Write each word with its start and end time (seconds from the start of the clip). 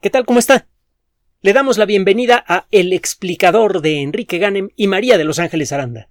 ¿Qué 0.00 0.10
tal? 0.10 0.26
¿Cómo 0.26 0.38
está? 0.38 0.68
Le 1.40 1.54
damos 1.54 1.78
la 1.78 1.86
bienvenida 1.86 2.44
a 2.46 2.66
El 2.70 2.92
explicador 2.92 3.80
de 3.80 4.02
Enrique 4.02 4.36
Ganem 4.36 4.68
y 4.76 4.88
María 4.88 5.16
de 5.16 5.24
Los 5.24 5.38
Ángeles 5.38 5.72
Aranda. 5.72 6.10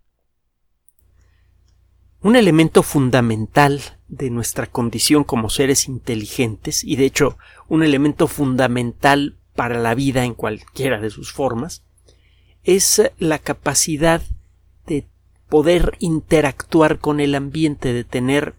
Un 2.20 2.36
elemento 2.36 2.82
fundamental 2.82 3.82
de 4.08 4.32
nuestra 4.32 4.66
condición 4.66 5.24
como 5.24 5.52
seres 5.52 5.88
inteligentes, 5.88 6.84
y 6.84 6.96
de 6.96 7.06
hecho 7.06 7.38
un 7.68 7.84
elemento 7.84 8.28
fundamental 8.28 9.38
para 9.56 9.78
la 9.78 9.94
vida 9.94 10.26
en 10.26 10.34
cualquiera 10.34 11.00
de 11.00 11.12
sus 11.12 11.32
formas, 11.32 11.84
es 12.64 13.04
la 13.20 13.38
capacidad 13.38 14.24
de 14.88 15.08
poder 15.48 15.96
interactuar 16.00 16.98
con 16.98 17.20
el 17.20 17.36
ambiente, 17.36 17.94
de 17.94 18.04
tener 18.04 18.56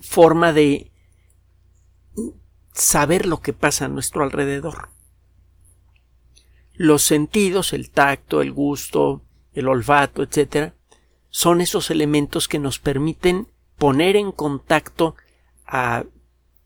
forma 0.00 0.52
de 0.52 0.90
saber 2.76 3.24
lo 3.26 3.40
que 3.40 3.52
pasa 3.52 3.86
a 3.86 3.88
nuestro 3.88 4.22
alrededor. 4.22 4.90
Los 6.74 7.02
sentidos, 7.02 7.72
el 7.72 7.90
tacto, 7.90 8.42
el 8.42 8.52
gusto, 8.52 9.22
el 9.54 9.68
olfato, 9.68 10.22
etc., 10.22 10.72
son 11.30 11.60
esos 11.60 11.90
elementos 11.90 12.48
que 12.48 12.58
nos 12.58 12.78
permiten 12.78 13.48
poner 13.78 14.16
en 14.16 14.30
contacto 14.30 15.16
a 15.66 16.04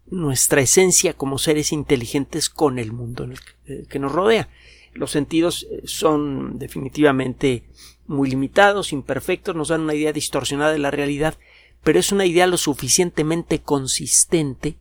nuestra 0.07 0.61
esencia 0.61 1.15
como 1.15 1.39
seres 1.39 1.73
inteligentes 1.73 2.51
con 2.51 2.79
el 2.79 2.93
mundo 2.93 3.29
eh, 3.67 3.87
que 3.89 3.99
nos 4.01 4.13
rodea. 4.13 4.49
Los 4.93 5.13
sentidos 5.13 5.67
eh, 5.71 5.83
son 5.85 6.59
definitivamente 6.59 7.65
muy 8.07 8.29
limitados, 8.29 8.93
imperfectos, 8.93 9.55
nos 9.55 9.69
dan 9.69 9.83
una 9.83 9.95
idea 9.95 10.13
distorsionada 10.13 10.73
de 10.73 10.79
la 10.79 10.91
realidad, 10.91 11.39
pero 11.85 12.01
es 12.01 12.11
una 12.11 12.27
idea 12.27 12.49
lo 12.49 12.57
suficientemente 12.57 13.61
consistente 13.61 14.77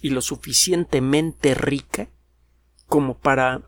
y 0.00 0.10
lo 0.10 0.20
suficientemente 0.20 1.54
rica 1.54 2.08
como 2.86 3.18
para, 3.18 3.62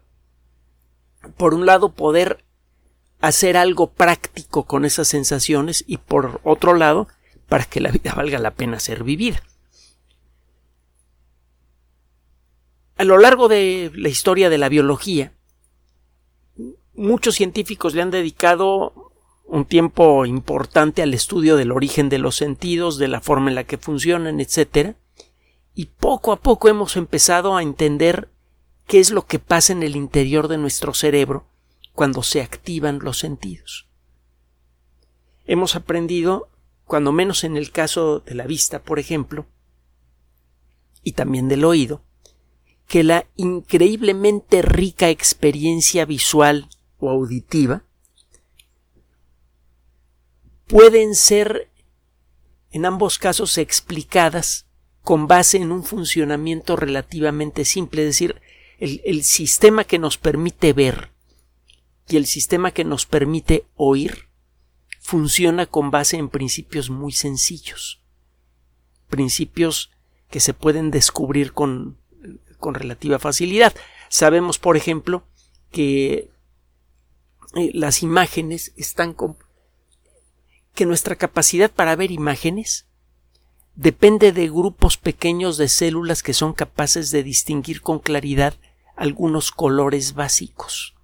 por 1.37 1.55
un 1.55 1.67
lado, 1.67 1.93
poder 1.93 2.45
hacer 3.21 3.57
algo 3.57 3.91
práctico 3.91 4.65
con 4.65 4.85
esas 4.85 5.09
sensaciones 5.09 5.85
y 5.87 5.97
por 5.97 6.41
otro 6.45 6.75
lado, 6.75 7.09
para 7.49 7.65
que 7.65 7.81
la 7.81 7.91
vida 7.91 8.15
valga 8.17 8.39
la 8.39 8.53
pena 8.53 8.79
ser 8.79 9.05
vivida. 9.05 9.43
A 12.97 13.05
lo 13.05 13.19
largo 13.19 13.49
de 13.49 13.93
la 13.95 14.09
historia 14.09 14.51
de 14.51 14.59
la 14.59 14.69
biología, 14.69 15.33
muchos 16.95 17.37
científicos 17.37 17.95
le 17.95 18.03
han 18.03 18.11
dedicado 18.11 19.13
un 19.45 19.65
tiempo 19.65 20.27
importante 20.27 21.03
al 21.03 21.15
estudio 21.15 21.57
del 21.57 21.73
origen 21.73 22.09
de 22.09 22.19
los 22.19 22.37
sentidos, 22.37 22.99
de 22.99 23.09
la 23.09 23.21
forma 23.21 23.51
en 23.51 23.55
la 23.55 23.65
que 23.65 23.79
funcionan, 23.79 24.41
etc 24.41 24.97
y 25.79 25.87
poco 25.87 26.33
a 26.33 26.41
poco 26.41 26.69
hemos 26.69 26.97
empezado 26.97 27.57
a 27.57 27.63
entender 27.63 28.33
qué 28.89 28.99
es 28.99 29.13
lo 29.13 29.27
que 29.27 29.39
pasa 29.39 29.73
en 29.73 29.85
el 29.85 29.95
interior 29.95 30.49
de 30.49 30.59
nuestro 30.59 30.93
cerebro 30.93 31.47
cuando 31.93 32.25
se 32.25 32.43
activan 32.43 32.99
los 32.99 33.19
sentidos. 33.19 33.87
Hemos 35.47 35.77
aprendido, 35.77 36.49
cuando 36.85 37.13
menos 37.13 37.45
en 37.45 37.57
el 37.57 37.71
caso 37.71 38.19
de 38.19 38.35
la 38.35 38.49
vista, 38.49 38.83
por 38.83 38.99
ejemplo, 38.99 39.47
y 41.05 41.13
también 41.13 41.47
del 41.47 41.65
oído, 41.65 42.03
que 42.89 43.05
la 43.05 43.29
increíblemente 43.37 44.63
rica 44.63 45.11
experiencia 45.11 46.05
visual 46.07 46.69
o 46.99 47.09
auditiva 47.09 47.85
pueden 50.67 51.15
ser 51.15 51.71
en 52.73 52.85
ambos 52.85 53.21
casos 53.21 53.59
explicadas 53.59 54.68
con 55.09 55.27
base 55.27 55.57
en 55.57 55.73
un 55.73 55.85
funcionamiento 55.85 56.77
relativamente 56.77 57.65
simple, 57.65 58.03
es 58.03 58.09
decir, 58.09 58.43
el, 58.79 59.25
sistema 59.25 59.85
que 59.85 59.99
nos 59.99 60.19
permite 60.19 60.75
ver 60.75 61.13
y 62.07 62.19
el 62.19 62.27
sistema 62.27 62.73
que 62.73 62.85
nos 62.85 63.07
permite 63.07 63.65
oír 63.75 64.29
funciona 65.01 65.65
con 65.65 65.91
base 65.91 66.19
en 66.19 66.29
principios 66.29 66.91
muy 66.91 67.13
sencillos, 67.13 68.03
principios 69.09 69.91
que 70.29 70.41
se 70.41 70.53
pueden 70.53 70.91
descubrir 70.91 71.55
con, 71.55 71.97
con 72.59 72.75
relativa 72.75 73.19
facilidad. 73.19 73.75
Sabemos, 74.11 74.59
por 74.59 74.77
ejemplo, 74.77 75.25
que 75.73 76.31
eh, 77.55 77.71
las 77.73 78.03
imágenes 78.03 78.75
están 78.77 79.15
con, 79.15 79.39
que 80.75 80.85
nuestra 80.85 81.17
capacidad 81.17 81.71
para 81.71 81.97
ver 81.97 82.11
imágenes 82.11 82.88
depende 83.79 84.33
de 84.33 84.49
grupos 84.49 84.97
pequeños 84.97 85.57
de 85.57 85.69
células 85.69 86.25
que 86.25 86.35
son 86.35 86.53
capaces 86.53 87.13
de 87.13 87.23
distinguir 87.23 87.81
con 87.81 88.01
claridad 88.01 88.55
algunos 88.97 89.53
colores 89.53 90.15
básicos. 90.15 90.97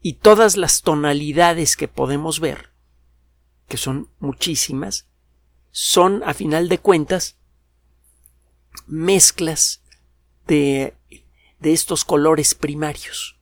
Y 0.00 0.14
todas 0.14 0.56
las 0.56 0.82
tonalidades 0.82 1.76
que 1.76 1.88
podemos 1.88 2.38
ver, 2.38 2.70
que 3.66 3.76
son 3.76 4.08
muchísimas, 4.20 5.08
son, 5.72 6.22
a 6.24 6.32
final 6.32 6.68
de 6.68 6.78
cuentas, 6.78 7.38
mezclas 8.86 9.82
de, 10.46 10.94
de 11.58 11.72
estos 11.72 12.04
colores 12.04 12.54
primarios. 12.54 13.36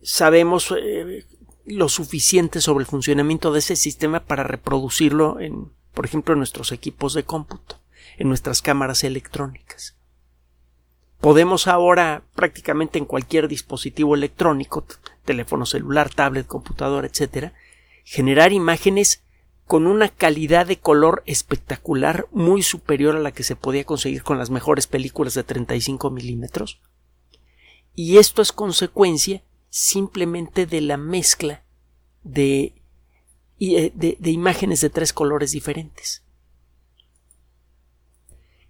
Sabemos 0.00 0.72
eh, 0.80 1.26
lo 1.64 1.88
suficiente 1.88 2.60
sobre 2.60 2.82
el 2.82 2.88
funcionamiento 2.88 3.52
de 3.52 3.58
ese 3.58 3.74
sistema 3.74 4.20
para 4.20 4.44
reproducirlo 4.44 5.40
en 5.40 5.76
por 5.94 6.04
ejemplo 6.04 6.34
en 6.34 6.38
nuestros 6.38 6.72
equipos 6.72 7.14
de 7.14 7.24
cómputo, 7.24 7.80
en 8.16 8.28
nuestras 8.28 8.62
cámaras 8.62 9.04
electrónicas. 9.04 9.96
Podemos 11.20 11.66
ahora 11.66 12.22
prácticamente 12.34 12.98
en 12.98 13.04
cualquier 13.04 13.48
dispositivo 13.48 14.14
electrónico, 14.14 14.84
teléfono 15.24 15.66
celular, 15.66 16.10
tablet, 16.10 16.46
computadora, 16.46 17.08
etc., 17.08 17.52
generar 18.04 18.52
imágenes 18.52 19.24
con 19.66 19.86
una 19.86 20.08
calidad 20.08 20.66
de 20.66 20.78
color 20.78 21.22
espectacular 21.26 22.26
muy 22.30 22.62
superior 22.62 23.16
a 23.16 23.20
la 23.20 23.32
que 23.32 23.42
se 23.42 23.56
podía 23.56 23.84
conseguir 23.84 24.22
con 24.22 24.38
las 24.38 24.48
mejores 24.48 24.86
películas 24.86 25.34
de 25.34 25.44
35 25.44 26.10
milímetros. 26.10 26.80
Y 27.94 28.16
esto 28.18 28.40
es 28.40 28.52
consecuencia 28.52 29.42
simplemente 29.68 30.64
de 30.64 30.80
la 30.80 30.96
mezcla 30.96 31.64
de 32.22 32.77
eh, 33.60 33.92
de, 33.94 34.30
imágenes 34.30 34.80
de 34.80 34.90
tres 34.90 35.12
colores 35.12 35.50
diferentes. 35.50 36.22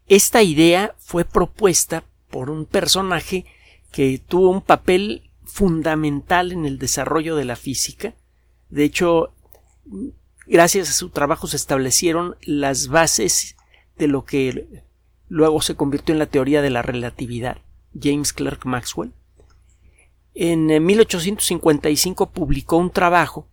Esta 0.06 0.43
idea 0.43 0.94
fue 0.99 1.26
propuesta 1.26 2.04
por 2.31 2.49
un 2.49 2.65
personaje 2.65 3.44
que 3.93 4.19
tuvo 4.19 4.50
un 4.50 4.62
papel 4.62 5.31
fundamental 5.44 6.53
en 6.53 6.65
el 6.65 6.78
desarrollo 6.78 7.37
de 7.37 7.44
la 7.44 7.56
física. 7.56 8.15
De 8.71 8.84
hecho, 8.84 9.34
gracias 10.47 10.88
a 10.88 10.94
su 10.94 11.10
trabajo 11.10 11.47
se 11.47 11.56
establecieron 11.56 12.37
las 12.41 12.88
bases 12.88 13.56
de 13.99 14.09
lo 14.09 14.25
que 14.25 14.82
luego 15.28 15.60
se 15.60 15.75
convirtió 15.75 16.15
en 16.15 16.19
la 16.19 16.26
teoría 16.26 16.62
de 16.62 16.70
la 16.70 16.81
relatividad, 16.81 17.59
James 18.00 18.32
Clerk 18.32 18.65
Maxwell. 18.65 19.12
En 20.34 20.66
1855 20.84 22.25
eh, 22.25 22.31
publicó 22.32 22.76
un 22.78 22.91
trabajo 22.91 23.49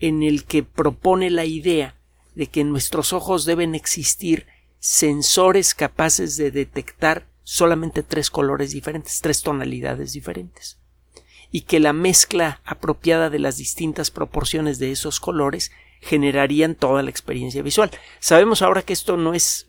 en 0.00 0.22
el 0.22 0.44
que 0.44 0.62
propone 0.62 1.30
la 1.30 1.44
idea 1.44 1.94
de 2.34 2.46
que 2.46 2.60
en 2.60 2.70
nuestros 2.70 3.12
ojos 3.12 3.44
deben 3.44 3.74
existir 3.74 4.46
sensores 4.78 5.74
capaces 5.74 6.36
de 6.36 6.50
detectar 6.50 7.26
solamente 7.44 8.02
tres 8.02 8.30
colores 8.30 8.70
diferentes, 8.70 9.20
tres 9.20 9.42
tonalidades 9.42 10.12
diferentes, 10.12 10.78
y 11.50 11.62
que 11.62 11.80
la 11.80 11.92
mezcla 11.92 12.60
apropiada 12.64 13.28
de 13.28 13.38
las 13.38 13.56
distintas 13.56 14.10
proporciones 14.10 14.78
de 14.78 14.92
esos 14.92 15.20
colores 15.20 15.70
generarían 16.00 16.74
toda 16.74 17.02
la 17.02 17.10
experiencia 17.10 17.62
visual. 17.62 17.90
Sabemos 18.20 18.62
ahora 18.62 18.82
que 18.82 18.92
esto 18.94 19.16
no 19.16 19.34
es 19.34 19.68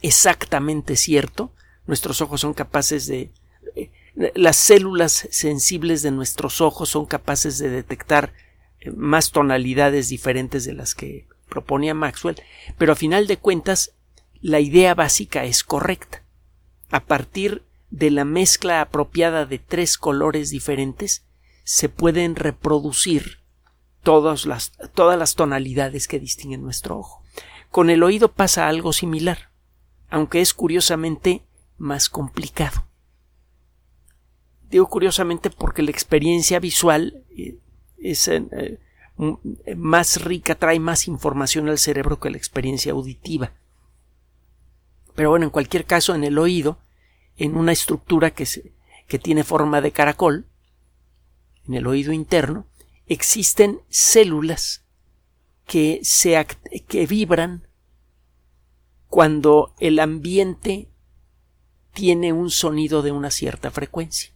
exactamente 0.00 0.96
cierto. 0.96 1.52
Nuestros 1.86 2.20
ojos 2.22 2.40
son 2.40 2.54
capaces 2.54 3.06
de 3.06 3.32
eh, 3.76 3.90
las 4.34 4.56
células 4.56 5.28
sensibles 5.30 6.02
de 6.02 6.10
nuestros 6.10 6.60
ojos 6.60 6.88
son 6.90 7.06
capaces 7.06 7.58
de 7.58 7.68
detectar 7.68 8.32
más 8.94 9.30
tonalidades 9.30 10.08
diferentes 10.08 10.64
de 10.64 10.74
las 10.74 10.94
que 10.94 11.26
proponía 11.48 11.94
Maxwell, 11.94 12.40
pero 12.78 12.92
a 12.92 12.96
final 12.96 13.26
de 13.26 13.36
cuentas 13.36 13.92
la 14.40 14.60
idea 14.60 14.94
básica 14.94 15.44
es 15.44 15.64
correcta. 15.64 16.22
A 16.90 17.00
partir 17.00 17.62
de 17.90 18.10
la 18.10 18.24
mezcla 18.24 18.80
apropiada 18.80 19.46
de 19.46 19.58
tres 19.58 19.98
colores 19.98 20.50
diferentes 20.50 21.24
se 21.64 21.88
pueden 21.88 22.36
reproducir 22.36 23.40
todas 24.02 24.46
las, 24.46 24.72
todas 24.94 25.18
las 25.18 25.34
tonalidades 25.34 26.08
que 26.08 26.18
distinguen 26.18 26.62
nuestro 26.62 26.98
ojo. 26.98 27.22
Con 27.70 27.90
el 27.90 28.02
oído 28.02 28.32
pasa 28.32 28.68
algo 28.68 28.92
similar, 28.92 29.50
aunque 30.08 30.40
es 30.40 30.54
curiosamente 30.54 31.42
más 31.78 32.08
complicado. 32.08 32.86
Digo 34.70 34.88
curiosamente 34.88 35.50
porque 35.50 35.82
la 35.82 35.90
experiencia 35.90 36.60
visual 36.60 37.24
eh, 37.36 37.58
es 38.00 38.28
eh, 38.28 38.78
más 39.76 40.22
rica, 40.22 40.54
trae 40.54 40.80
más 40.80 41.06
información 41.06 41.68
al 41.68 41.78
cerebro 41.78 42.18
que 42.18 42.30
la 42.30 42.36
experiencia 42.36 42.92
auditiva. 42.92 43.52
Pero 45.14 45.30
bueno, 45.30 45.46
en 45.46 45.50
cualquier 45.50 45.84
caso, 45.84 46.14
en 46.14 46.24
el 46.24 46.38
oído, 46.38 46.78
en 47.36 47.56
una 47.56 47.72
estructura 47.72 48.30
que, 48.30 48.46
que 49.06 49.18
tiene 49.18 49.44
forma 49.44 49.80
de 49.80 49.92
caracol, 49.92 50.46
en 51.66 51.74
el 51.74 51.86
oído 51.86 52.12
interno, 52.12 52.66
existen 53.06 53.80
células 53.88 54.84
que, 55.66 56.00
se, 56.02 56.46
que 56.88 57.06
vibran 57.06 57.68
cuando 59.08 59.74
el 59.80 59.98
ambiente 59.98 60.88
tiene 61.92 62.32
un 62.32 62.50
sonido 62.50 63.02
de 63.02 63.12
una 63.12 63.30
cierta 63.30 63.70
frecuencia. 63.70 64.32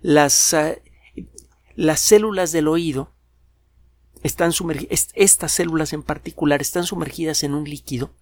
Las, 0.00 0.54
ah, 0.54 0.74
las 1.76 2.00
células 2.00 2.52
del 2.52 2.68
oído 2.68 3.12
están 4.22 4.52
sumergidas, 4.52 5.08
estas 5.14 5.52
células 5.52 5.92
en 5.92 6.02
particular 6.02 6.60
están 6.62 6.84
sumergidas 6.84 7.42
en 7.42 7.54
un 7.54 7.64
líquido. 7.64 8.14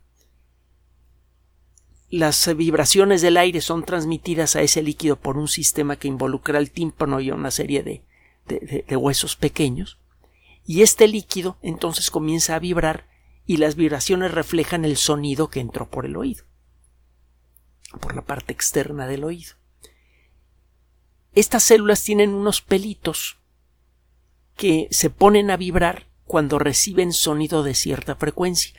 Las 2.09 2.55
vibraciones 2.57 3.23
del 3.23 3.37
aire 3.37 3.61
son 3.61 3.85
transmitidas 3.85 4.57
a 4.57 4.63
ese 4.63 4.83
líquido 4.83 5.17
por 5.17 5.39
un 5.39 5.49
sistema 5.49 5.97
que 5.97 6.09
involucra 6.09 6.59
el 6.59 6.71
tímpano 6.71 7.21
y 7.21 7.31
una 7.31 7.51
serie 7.51 7.83
de, 7.83 8.05
de 8.47 8.97
huesos 8.97 9.37
pequeños. 9.37 9.99
Y 10.67 10.83
este 10.83 11.09
líquido 11.09 11.57
entonces 11.63 12.11
comienza 12.11 12.55
a 12.55 12.59
vibrar 12.59 13.09
y 13.47 13.57
las 13.57 13.77
vibraciones 13.77 14.33
reflejan 14.33 14.85
el 14.85 14.97
sonido 14.97 15.49
que 15.49 15.61
entró 15.61 15.89
por 15.89 16.05
el 16.05 16.17
oído, 16.17 16.45
por 18.01 18.15
la 18.15 18.23
parte 18.23 18.53
externa 18.53 19.07
del 19.07 19.25
oído. 19.25 19.55
Estas 21.33 21.63
células 21.63 22.05
tienen 22.05 22.35
unos 22.35 22.61
pelitos 22.61 23.42
que 24.63 24.87
se 24.93 25.11
ponen 25.11 25.51
a 25.51 25.57
vibrar 25.57 26.07
cuando 26.25 26.61
reciben 26.61 27.13
sonido 27.13 27.65
de 27.65 27.75
cierta 27.75 28.15
frecuencia. 28.15 28.73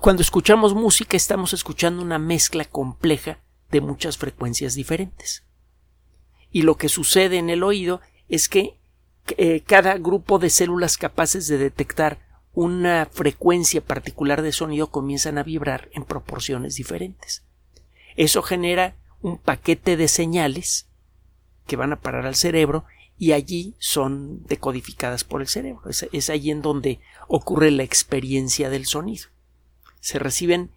Cuando 0.00 0.22
escuchamos 0.22 0.72
música 0.72 1.18
estamos 1.18 1.52
escuchando 1.52 2.00
una 2.00 2.18
mezcla 2.18 2.64
compleja 2.64 3.38
de 3.70 3.82
muchas 3.82 4.16
frecuencias 4.16 4.74
diferentes. 4.74 5.44
Y 6.50 6.62
lo 6.62 6.78
que 6.78 6.88
sucede 6.88 7.36
en 7.36 7.50
el 7.50 7.62
oído 7.62 8.00
es 8.30 8.48
que 8.48 8.78
eh, 9.36 9.60
cada 9.66 9.98
grupo 9.98 10.38
de 10.38 10.48
células 10.48 10.96
capaces 10.96 11.46
de 11.46 11.58
detectar 11.58 12.20
una 12.54 13.06
frecuencia 13.12 13.82
particular 13.82 14.40
de 14.40 14.52
sonido 14.52 14.86
comienzan 14.86 15.36
a 15.36 15.42
vibrar 15.42 15.90
en 15.92 16.04
proporciones 16.04 16.76
diferentes. 16.76 17.44
Eso 18.16 18.40
genera 18.40 18.96
un 19.20 19.36
paquete 19.36 19.98
de 19.98 20.08
señales 20.08 20.88
que 21.66 21.76
van 21.76 21.92
a 21.92 22.00
parar 22.00 22.24
al 22.24 22.34
cerebro 22.34 22.86
y 23.18 23.32
allí 23.32 23.74
son 23.78 24.44
decodificadas 24.44 25.24
por 25.24 25.40
el 25.40 25.48
cerebro. 25.48 25.82
Es, 26.12 26.30
allí 26.30 26.50
en 26.50 26.62
donde 26.62 27.00
ocurre 27.26 27.70
la 27.70 27.82
experiencia 27.82 28.70
del 28.70 28.86
sonido. 28.86 29.26
Se 30.00 30.18
reciben 30.18 30.70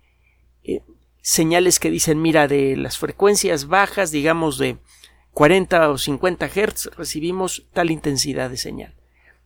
eh, 0.64 0.82
señales 1.22 1.80
que 1.80 1.92
dicen, 1.92 2.22
mira, 2.22 2.48
de 2.48 2.76
las 2.76 2.98
frecuencias 2.98 3.68
bajas, 3.68 4.12
digamos 4.12 4.58
de 4.58 4.78
40 5.34 5.90
o 5.92 5.98
50 5.98 6.50
Hz, 6.50 6.96
recibimos 6.98 7.68
tal 7.74 7.92
intensidad 7.92 8.50
de 8.50 8.58
señal 8.58 8.96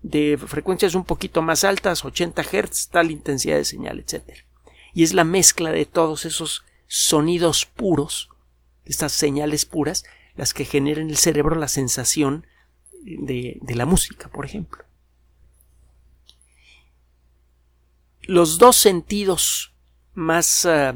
de 0.06 0.38
frecuencias 0.38 0.94
un 0.94 1.04
poquito 1.04 1.42
más 1.42 1.64
altas, 1.64 2.06
80 2.06 2.44
Hz, 2.44 2.90
tal 2.90 3.10
intensidad 3.10 3.58
de 3.58 3.66
señal, 3.66 4.00
etc. 4.00 4.46
Y 4.94 5.04
es 5.04 5.14
la 5.14 5.24
mezcla 5.24 5.72
de 5.72 5.86
todos 5.86 6.26
esos 6.26 6.64
sonidos 6.86 7.66
puros, 7.66 8.30
estas 8.86 9.14
señales 9.14 9.66
puras, 9.66 10.04
las 10.36 10.54
que 10.54 10.64
generan 10.64 11.06
en 11.06 11.10
el 11.10 11.18
cerebro 11.18 11.56
la 11.56 11.68
sensación 11.68 12.46
de, 13.06 13.75
la 13.75 13.86
música, 13.86 14.30
por 14.30 14.46
ejemplo. 14.46 14.84
Los 18.24 18.57
dos 18.57 18.75
sentidos 18.75 19.75
más 20.13 20.66
ah, 20.66 20.96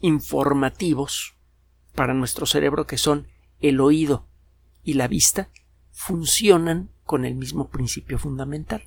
informativos 0.00 1.34
para 1.94 2.14
nuestro 2.14 2.46
cerebro, 2.46 2.86
que 2.86 2.98
son 2.98 3.26
el 3.60 3.80
oído 3.80 4.28
y 4.84 4.94
la 4.94 5.08
vista, 5.08 5.50
funcionan 5.90 6.90
con 7.02 7.24
el 7.24 7.34
mismo 7.34 7.68
principio 7.70 8.18
fundamental. 8.18 8.84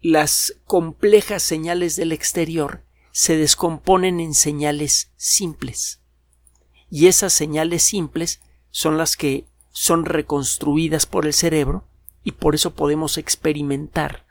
Las 0.00 0.60
complejas 0.66 1.42
señales 1.42 1.96
del 1.96 2.12
exterior 2.12 2.84
se 3.10 3.36
descomponen 3.36 4.20
en 4.20 4.34
señales 4.34 5.12
simples. 5.16 6.02
Y 6.90 7.06
esas 7.06 7.32
señales 7.32 7.82
simples 7.82 8.40
son 8.70 8.98
las 8.98 9.16
que 9.16 9.46
son 9.78 10.06
reconstruidas 10.06 11.06
por 11.06 11.24
el 11.24 11.32
cerebro 11.32 11.84
y 12.24 12.32
por 12.32 12.56
eso 12.56 12.74
podemos 12.74 13.16
experimentar 13.16 14.26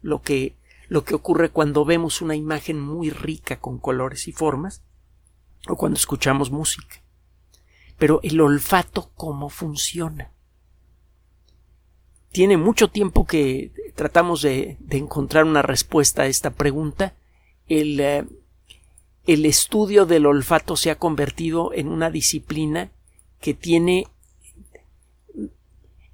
lo 0.00 0.22
que, 0.22 0.54
lo 0.86 1.02
que 1.02 1.16
ocurre 1.16 1.50
cuando 1.50 1.84
vemos 1.84 2.22
una 2.22 2.36
imagen 2.36 2.78
muy 2.80 3.10
rica 3.10 3.58
con 3.58 3.78
colores 3.78 4.28
y 4.28 4.32
formas 4.32 4.84
o 5.66 5.74
cuando 5.74 5.96
escuchamos 5.96 6.52
música. 6.52 7.02
Pero 7.98 8.20
el 8.22 8.40
olfato, 8.40 9.10
¿cómo 9.16 9.48
funciona? 9.48 10.30
Tiene 12.30 12.56
mucho 12.56 12.86
tiempo 12.90 13.26
que 13.26 13.72
tratamos 13.96 14.40
de, 14.40 14.78
encontrar 14.90 15.46
una 15.46 15.62
respuesta 15.62 16.22
a 16.22 16.26
esta 16.26 16.52
pregunta. 16.52 17.14
El, 17.66 17.98
eh, 17.98 18.24
el 19.26 19.46
estudio 19.46 20.06
del 20.06 20.26
olfato 20.26 20.76
se 20.76 20.92
ha 20.92 20.98
convertido 20.98 21.72
en 21.74 21.88
una 21.88 22.08
disciplina 22.08 22.92
que 23.40 23.52
tiene 23.52 24.06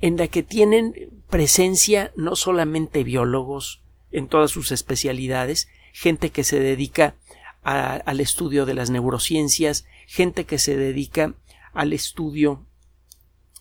en 0.06 0.16
la 0.16 0.28
que 0.28 0.44
tienen 0.44 1.10
presencia 1.28 2.12
no 2.14 2.36
solamente 2.36 3.02
biólogos 3.02 3.82
en 4.12 4.28
todas 4.28 4.52
sus 4.52 4.70
especialidades, 4.70 5.66
gente 5.92 6.30
que 6.30 6.44
se 6.44 6.60
dedica 6.60 7.16
al 7.64 8.20
estudio 8.20 8.66
de 8.66 8.74
las 8.74 8.88
neurociencias, 8.88 9.84
gente 10.06 10.44
que 10.44 10.58
se 10.58 10.76
dedica 10.76 11.34
al 11.72 11.92
estudio 11.92 12.64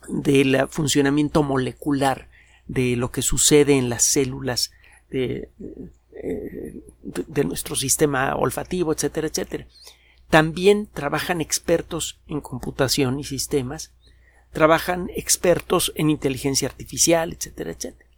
del 0.08 0.68
funcionamiento 0.70 1.42
molecular 1.42 2.30
de 2.68 2.96
lo 2.96 3.10
que 3.10 3.24
sucede 3.24 3.76
en 3.76 3.90
las 3.90 4.04
células 4.04 4.72
de, 5.10 5.50
de, 7.02 7.44
nuestro 7.44 7.76
sistema 7.76 8.36
olfativo, 8.36 8.94
etcétera, 8.94 9.30
etcétera. 9.30 9.66
También 10.30 10.88
trabajan 10.94 11.42
expertos 11.42 12.20
en 12.28 12.40
computación 12.40 13.20
y 13.20 13.24
sistemas, 13.24 13.96
trabajan 14.56 15.12
expertos 15.13 15.92
en 15.96 16.10
inteligencia 16.10 16.69
artificial, 16.69 17.34
etcétera, 17.34 17.72
etcétera. 17.72 18.10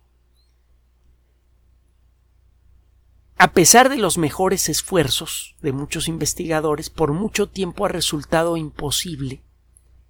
A 3.39 3.53
pesar 3.53 3.89
de 3.89 3.97
los 3.97 4.19
mejores 4.19 4.69
esfuerzos 4.69 5.55
de 5.61 5.71
muchos 5.71 6.07
investigadores, 6.07 6.91
por 6.91 7.11
mucho 7.11 7.49
tiempo 7.49 7.85
ha 7.85 7.89
resultado 7.89 8.55
imposible 8.55 9.41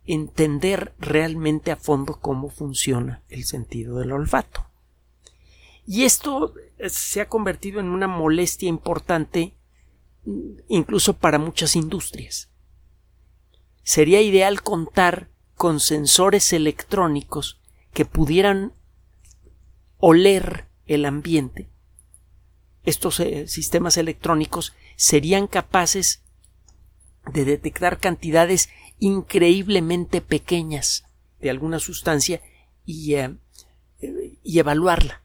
entender 0.05 0.93
realmente 0.99 1.71
a 1.71 1.77
fondo 1.77 2.19
cómo 2.19 2.49
funciona 2.49 3.23
el 3.29 3.45
sentido 3.45 3.97
del 3.97 4.11
olfato. 4.11 4.65
Y 5.85 6.03
esto 6.03 6.53
eh, 6.77 6.89
se 6.89 7.21
ha 7.21 7.29
convertido 7.29 7.79
en 7.79 7.87
una 7.87 8.07
molestia 8.07 8.67
importante 8.67 9.55
mm, 10.25 10.59
incluso 10.67 11.13
para 11.13 11.39
muchas 11.39 11.77
industrias. 11.77 12.49
Sería 13.83 14.21
ideal 14.21 14.61
contar 14.61 15.29
con 15.57 15.79
sensores 15.79 16.53
electrónicos 16.53 17.59
que 17.91 18.05
pudieran 18.05 18.73
oler 19.97 20.67
el 20.85 21.03
ambiente. 21.05 21.67
Estos 22.83 23.19
eh, 23.19 23.47
sistemas 23.47 23.97
electrónicos 23.97 24.73
serían 24.95 25.47
capaces 25.47 26.21
de 27.33 27.43
detectar 27.43 27.99
cantidades 27.99 28.69
increíblemente 28.99 30.21
pequeñas 30.21 31.05
de 31.41 31.49
alguna 31.49 31.79
sustancia 31.79 32.41
y, 32.85 33.15
eh, 33.15 33.35
y 34.43 34.59
evaluarla. 34.59 35.23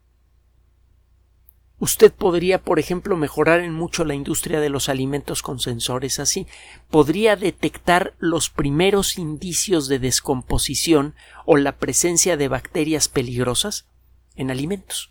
Usted 1.83 2.12
podría, 2.12 2.62
por 2.62 2.79
ejemplo, 2.79 3.17
mejorar 3.17 3.59
en 3.59 3.73
mucho 3.73 4.05
la 4.05 4.15
industria 4.15 4.61
de 4.61 4.69
los 4.69 4.89
alimentos 4.89 5.43
con 5.43 5.59
sensores 5.59 6.21
así. 6.21 6.47
Podría 6.91 7.35
detectar 7.35 8.15
los 8.21 8.51
primeros 8.51 9.19
indicios 9.19 9.89
de 9.89 9.99
descomposición 9.99 11.17
o 11.45 11.57
la 11.57 11.79
presencia 11.79 12.37
de 12.37 12.47
bacterias 12.47 13.09
peligrosas 13.09 13.89
en 14.37 14.53
alimentos. 14.53 15.11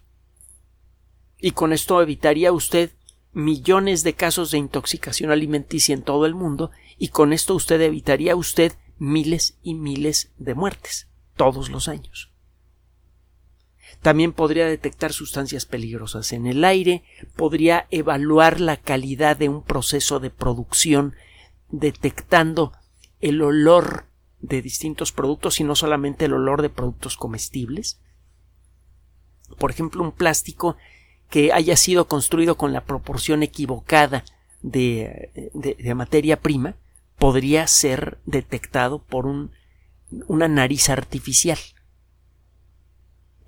Y 1.41 1.51
con 1.51 1.73
esto 1.73 2.01
evitaría 2.01 2.53
usted 2.53 2.91
millones 3.33 4.05
de 4.05 4.13
casos 4.13 4.49
de 4.51 4.59
intoxicación 4.59 5.29
alimenticia 5.29 5.93
en 5.93 6.03
todo 6.03 6.25
el 6.25 6.35
mundo 6.35 6.71
y 6.97 7.09
con 7.09 7.33
esto 7.33 7.53
usted 7.53 7.81
evitaría 7.81 8.37
usted 8.37 8.71
miles 8.97 9.57
y 9.61 9.73
miles 9.73 10.31
de 10.37 10.55
muertes 10.55 11.09
todos 11.35 11.67
los 11.67 11.89
años. 11.89 12.30
También 14.01 14.33
podría 14.33 14.65
detectar 14.65 15.13
sustancias 15.13 15.65
peligrosas 15.65 16.33
en 16.33 16.47
el 16.47 16.63
aire, 16.65 17.03
podría 17.35 17.87
evaluar 17.91 18.59
la 18.59 18.77
calidad 18.77 19.37
de 19.37 19.49
un 19.49 19.63
proceso 19.63 20.19
de 20.19 20.31
producción 20.31 21.15
detectando 21.69 22.73
el 23.19 23.41
olor 23.41 24.05
de 24.39 24.61
distintos 24.61 25.11
productos 25.11 25.59
y 25.59 25.63
no 25.63 25.75
solamente 25.75 26.25
el 26.25 26.33
olor 26.33 26.63
de 26.63 26.69
productos 26.69 27.15
comestibles. 27.15 27.99
Por 29.59 29.69
ejemplo, 29.69 30.01
un 30.01 30.11
plástico 30.11 30.77
que 31.29 31.53
haya 31.53 31.77
sido 31.77 32.07
construido 32.07 32.57
con 32.57 32.73
la 32.73 32.83
proporción 32.83 33.43
equivocada 33.43 34.25
de, 34.61 35.31
materia 35.95 36.39
prima 36.39 36.75
podría 37.17 37.67
ser 37.67 38.17
detectado 38.25 38.99
por 38.99 39.27
un, 39.27 39.51
una 40.27 40.47
nariz 40.47 40.89
artificial. 40.89 41.59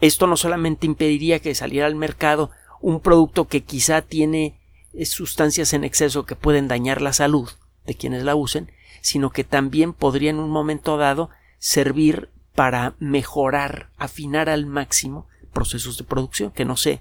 Esto 0.03 0.27
no 0.27 0.35
solamente 0.35 0.85
impediría 0.85 1.39
que 1.39 1.55
saliera 1.55 1.87
al 1.87 1.95
mercado 1.95 2.51
un 2.81 2.99
producto 2.99 3.47
que 3.47 3.63
quizá 3.63 4.01
tiene 4.01 4.59
eh, 4.91 5.05
sustancias 5.05 5.71
en 5.71 5.85
exceso 5.85 6.25
que 6.25 6.35
pueden 6.35 6.67
dañar 6.67 7.01
la 7.01 7.13
salud 7.13 7.49
de 7.85 7.95
quienes 7.95 8.23
la 8.23 8.35
usen, 8.35 8.69
sino 8.99 9.29
que 9.29 9.45
también 9.45 9.93
podría 9.93 10.31
en 10.31 10.39
un 10.39 10.49
momento 10.49 10.97
dado 10.97 11.29
servir 11.57 12.29
para 12.53 12.97
mejorar, 12.99 13.91
afinar 13.95 14.49
al 14.49 14.65
máximo 14.65 15.29
procesos 15.53 15.97
de 15.97 16.03
producción, 16.03 16.51
que 16.51 16.65
no 16.65 16.75
se, 16.75 16.99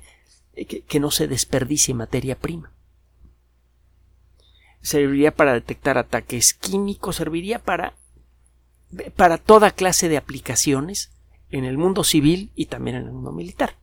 eh, 0.55 0.65
que, 0.65 1.01
no 1.01 1.11
se 1.11 1.27
desperdicie 1.27 1.95
materia 1.95 2.39
prima. 2.39 2.73
Serviría 4.81 5.35
para 5.35 5.55
detectar 5.55 5.99
ataques 5.99 6.55
químicos, 6.55 7.17
serviría 7.17 7.59
para, 7.59 7.97
para 9.17 9.39
toda 9.39 9.73
clase 9.73 10.09
de 10.09 10.19
aplicaciones 10.19 11.11
en 11.53 11.65
el 11.65 11.79
mundo 11.79 12.03
civil 12.03 12.51
y 12.57 12.67
también 12.67 12.97
en 12.97 13.07
el 13.07 13.13
mundo 13.13 13.31
militar. 13.31 13.77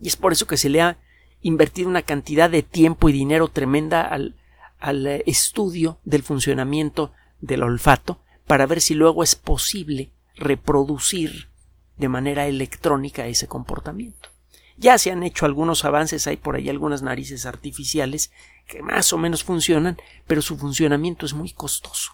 Y 0.00 0.08
es 0.08 0.16
por 0.16 0.32
eso 0.32 0.46
que 0.46 0.56
se 0.56 0.68
le 0.68 0.80
ha 0.80 0.98
invertido 1.42 1.88
una 1.88 2.02
cantidad 2.02 2.48
de 2.48 2.62
tiempo 2.62 3.08
y 3.08 3.12
dinero 3.12 3.48
tremenda 3.48 4.02
al, 4.02 4.36
al 4.78 5.06
estudio 5.26 5.98
del 6.04 6.22
funcionamiento 6.22 7.12
del 7.40 7.62
olfato 7.62 8.20
para 8.46 8.66
ver 8.66 8.80
si 8.80 8.94
luego 8.94 9.22
es 9.22 9.34
posible 9.34 10.12
reproducir 10.36 11.48
de 11.96 12.08
manera 12.08 12.46
electrónica 12.46 13.26
ese 13.26 13.46
comportamiento. 13.46 14.28
Ya 14.76 14.96
se 14.96 15.10
han 15.10 15.22
hecho 15.22 15.44
algunos 15.44 15.84
avances, 15.84 16.26
hay 16.26 16.38
por 16.38 16.56
ahí 16.56 16.70
algunas 16.70 17.02
narices 17.02 17.44
artificiales 17.44 18.32
que 18.66 18.82
más 18.82 19.12
o 19.12 19.18
menos 19.18 19.44
funcionan, 19.44 19.98
pero 20.26 20.40
su 20.40 20.56
funcionamiento 20.56 21.26
es 21.26 21.34
muy 21.34 21.52
costoso. 21.52 22.12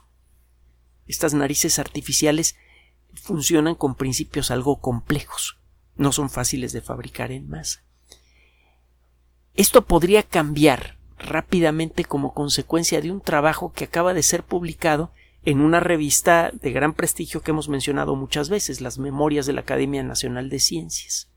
Estas 1.06 1.34
narices 1.34 1.78
artificiales 1.78 2.56
funcionan 3.16 3.74
con 3.74 3.94
principios 3.94 4.50
algo 4.50 4.80
complejos, 4.80 5.58
no 5.96 6.12
son 6.12 6.30
fáciles 6.30 6.72
de 6.72 6.82
fabricar 6.82 7.32
en 7.32 7.48
masa. 7.48 7.84
Esto 9.54 9.86
podría 9.86 10.22
cambiar 10.22 10.98
rápidamente 11.18 12.04
como 12.04 12.34
consecuencia 12.34 13.00
de 13.00 13.10
un 13.10 13.20
trabajo 13.20 13.72
que 13.72 13.84
acaba 13.84 14.14
de 14.14 14.22
ser 14.22 14.42
publicado 14.42 15.10
en 15.44 15.60
una 15.60 15.80
revista 15.80 16.50
de 16.52 16.72
gran 16.72 16.92
prestigio 16.92 17.40
que 17.40 17.52
hemos 17.52 17.68
mencionado 17.68 18.16
muchas 18.16 18.48
veces, 18.48 18.80
las 18.80 18.98
Memorias 18.98 19.46
de 19.46 19.52
la 19.52 19.60
Academia 19.60 20.02
Nacional 20.02 20.50
de 20.50 20.58
Ciencias. 20.58 21.30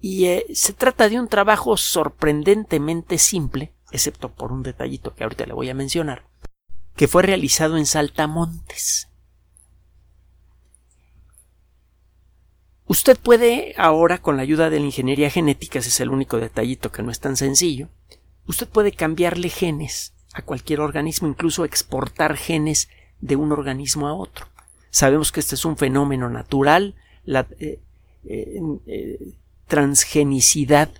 Y 0.00 0.26
eh, 0.26 0.46
se 0.52 0.72
trata 0.72 1.08
de 1.08 1.20
un 1.20 1.28
trabajo 1.28 1.76
sorprendentemente 1.76 3.18
simple, 3.18 3.72
excepto 3.92 4.32
por 4.32 4.50
un 4.50 4.64
detallito 4.64 5.14
que 5.14 5.22
ahorita 5.22 5.46
le 5.46 5.54
voy 5.54 5.70
a 5.70 5.74
mencionar, 5.74 6.26
que 6.96 7.06
fue 7.06 7.22
realizado 7.22 7.78
en 7.78 7.86
Saltamontes. 7.86 9.11
Usted 12.92 13.18
puede 13.18 13.74
ahora, 13.78 14.18
con 14.20 14.36
la 14.36 14.42
ayuda 14.42 14.68
de 14.68 14.78
la 14.78 14.84
ingeniería 14.84 15.30
genética, 15.30 15.78
ese 15.78 15.88
es 15.88 16.00
el 16.00 16.10
único 16.10 16.36
detallito 16.36 16.92
que 16.92 17.02
no 17.02 17.10
es 17.10 17.20
tan 17.20 17.38
sencillo, 17.38 17.88
usted 18.46 18.68
puede 18.68 18.92
cambiarle 18.92 19.48
genes 19.48 20.12
a 20.34 20.42
cualquier 20.42 20.80
organismo, 20.80 21.26
incluso 21.26 21.64
exportar 21.64 22.36
genes 22.36 22.90
de 23.22 23.36
un 23.36 23.50
organismo 23.50 24.08
a 24.08 24.12
otro. 24.12 24.44
Sabemos 24.90 25.32
que 25.32 25.40
este 25.40 25.54
es 25.54 25.64
un 25.64 25.78
fenómeno 25.78 26.28
natural, 26.28 26.94
la 27.24 27.46
eh, 27.60 27.80
eh, 28.24 28.60
eh, 28.86 29.36
transgenicidad 29.68 30.90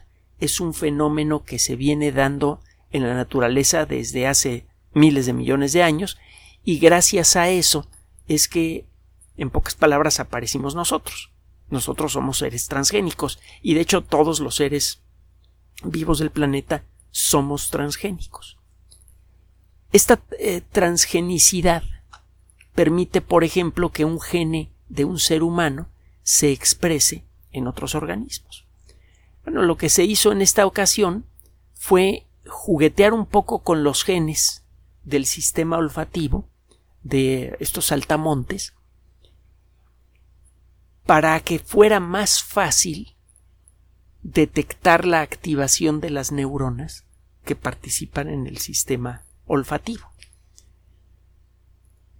es 0.40 0.60
un 0.60 0.72
fenómeno 0.72 1.44
que 1.44 1.58
se 1.58 1.76
viene 1.76 2.10
dando 2.10 2.62
en 2.90 3.02
la 3.02 3.12
naturaleza 3.12 3.84
desde 3.84 4.26
hace 4.26 4.64
miles 4.94 5.26
de 5.26 5.34
millones 5.34 5.74
de 5.74 5.82
años 5.82 6.16
y 6.64 6.78
gracias 6.78 7.36
a 7.36 7.50
eso 7.50 7.86
es 8.28 8.48
que 8.48 8.86
en 9.36 9.50
pocas 9.50 9.74
palabras 9.74 10.20
aparecimos 10.20 10.74
nosotros. 10.74 11.31
Nosotros 11.72 12.12
somos 12.12 12.36
seres 12.36 12.68
transgénicos 12.68 13.40
y 13.62 13.72
de 13.72 13.80
hecho 13.80 14.02
todos 14.02 14.40
los 14.40 14.56
seres 14.56 15.00
vivos 15.82 16.18
del 16.18 16.30
planeta 16.30 16.84
somos 17.10 17.70
transgénicos. 17.70 18.58
Esta 19.90 20.20
eh, 20.38 20.60
transgenicidad 20.70 21.82
permite, 22.74 23.22
por 23.22 23.42
ejemplo, 23.42 23.90
que 23.90 24.04
un 24.04 24.20
gene 24.20 24.70
de 24.90 25.06
un 25.06 25.18
ser 25.18 25.42
humano 25.42 25.88
se 26.22 26.52
exprese 26.52 27.24
en 27.52 27.66
otros 27.66 27.94
organismos. 27.94 28.66
Bueno, 29.42 29.62
lo 29.62 29.78
que 29.78 29.88
se 29.88 30.04
hizo 30.04 30.30
en 30.30 30.42
esta 30.42 30.66
ocasión 30.66 31.24
fue 31.72 32.26
juguetear 32.46 33.14
un 33.14 33.24
poco 33.24 33.62
con 33.62 33.82
los 33.82 34.04
genes 34.04 34.62
del 35.04 35.24
sistema 35.24 35.78
olfativo 35.78 36.46
de 37.02 37.56
estos 37.60 37.86
saltamontes 37.86 38.74
para 41.06 41.38
que 41.40 41.58
fuera 41.58 42.00
más 42.00 42.42
fácil 42.42 43.16
detectar 44.22 45.04
la 45.04 45.20
activación 45.20 46.00
de 46.00 46.10
las 46.10 46.32
neuronas 46.32 47.04
que 47.44 47.56
participan 47.56 48.28
en 48.28 48.46
el 48.46 48.58
sistema 48.58 49.24
olfativo. 49.46 50.12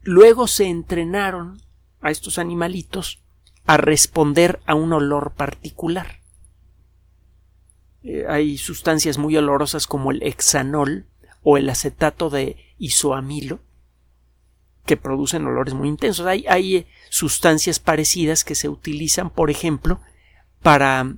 Luego 0.03 0.49
se 0.49 0.67
entrenaron 0.67 1.62
a 2.01 2.11
estos 2.11 2.39
animalitos 2.39 3.23
a 3.65 3.77
responder 3.77 4.61
a 4.67 4.75
un 4.75 4.93
olor 4.93 5.33
particular. 5.35 6.21
Eh, 8.03 8.25
hay 8.29 8.59
sustancias 8.59 9.17
muy 9.17 9.37
olorosas 9.37 9.87
como 9.87 10.11
el 10.11 10.25
hexanol 10.25 11.07
o 11.43 11.57
el 11.57 11.71
acetato 11.71 12.31
de 12.31 12.57
isoamilo 12.79 13.61
que 14.85 14.97
producen 14.97 15.47
olores 15.47 15.75
muy 15.75 15.89
intensos. 15.89 16.27
Hay, 16.27 16.45
hay 16.49 16.77
eh, 16.77 16.87
sustancias 17.09 17.79
parecidas 17.79 18.45
que 18.45 18.55
se 18.55 18.69
utilizan, 18.69 19.31
por 19.31 19.51
ejemplo, 19.51 20.01
para 20.62 21.17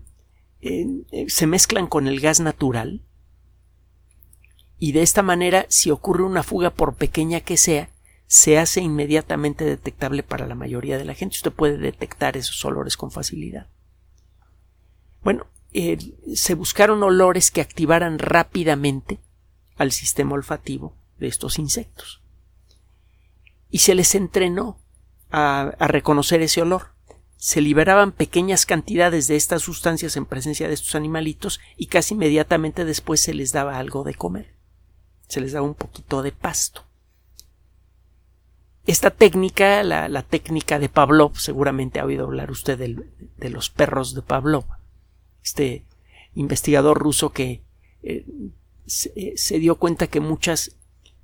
eh, 0.61 0.87
se 1.29 1.47
mezclan 1.47 1.87
con 1.87 2.09
el 2.09 2.21
gas 2.21 2.41
natural 2.41 3.03
y 4.79 4.93
de 4.93 5.03
esta 5.03 5.23
manera 5.23 5.67
si 5.69 5.91
ocurre 5.91 6.25
una 6.25 6.43
fuga 6.43 6.71
por 6.71 6.95
pequeña 6.95 7.41
que 7.41 7.57
sea 7.57 7.91
se 8.27 8.59
hace 8.59 8.81
inmediatamente 8.81 9.65
detectable 9.65 10.23
para 10.23 10.47
la 10.47 10.55
mayoría 10.55 10.99
de 10.99 11.05
la 11.05 11.15
gente. 11.15 11.37
Usted 11.37 11.53
puede 11.53 11.77
detectar 11.77 12.37
esos 12.37 12.65
olores 12.65 12.97
con 12.97 13.11
facilidad. 13.11 13.69
Bueno, 15.23 15.47
eh, 15.73 15.99
se 16.35 16.55
buscaron 16.55 17.03
olores 17.03 17.51
que 17.51 17.61
activaran 17.61 18.19
rápidamente 18.19 19.21
al 19.77 19.93
sistema 19.93 20.35
olfativo 20.35 20.97
de 21.19 21.29
estos 21.29 21.59
insectos. 21.59 22.24
Y 23.75 23.79
se 23.79 23.95
les 23.95 24.15
entrenó 24.15 24.79
a, 25.31 25.75
reconocer 25.81 26.43
ese 26.43 26.63
olor. 26.63 26.95
Se 27.37 27.61
liberaban 27.61 28.13
pequeñas 28.13 28.67
cantidades 28.67 29.27
de 29.27 29.37
estas 29.37 29.63
sustancias 29.63 30.17
en 30.17 30.27
presencia 30.27 30.69
de 30.69 30.75
estos 30.75 30.95
animalitos 30.95 31.61
y 31.77 31.87
casi 31.87 32.15
inmediatamente 32.15 32.85
después 32.85 33.21
se 33.21 33.35
les 33.35 33.53
daba 33.53 33.79
algo 33.79 34.05
de 34.05 34.15
comer 34.15 34.55
se 35.29 35.41
les 35.41 35.53
da 35.53 35.63
un 35.63 35.75
poquito 35.75 36.23
de 36.23 36.33
pasto. 36.33 36.85
Esta 38.87 39.11
técnica, 39.11 39.83
la, 39.83 40.23
técnica 40.23 40.79
de 40.79 40.89
Pavlov, 40.89 41.39
seguramente 41.39 42.01
ha 42.01 42.05
oído 42.05 42.25
hablar 42.25 42.51
usted 42.51 42.79
de 42.79 43.51
los 43.51 43.71
perros 43.71 44.15
de 44.15 44.23
Pavlov, 44.23 44.67
este 45.43 45.87
investigador 46.35 46.99
ruso 46.99 47.31
que 47.31 47.63
eh, 48.03 48.27
eh, 49.17 49.33
se, 49.37 49.59
dio 49.59 49.77
cuenta 49.77 50.07
que 50.07 50.21
muchas 50.21 50.77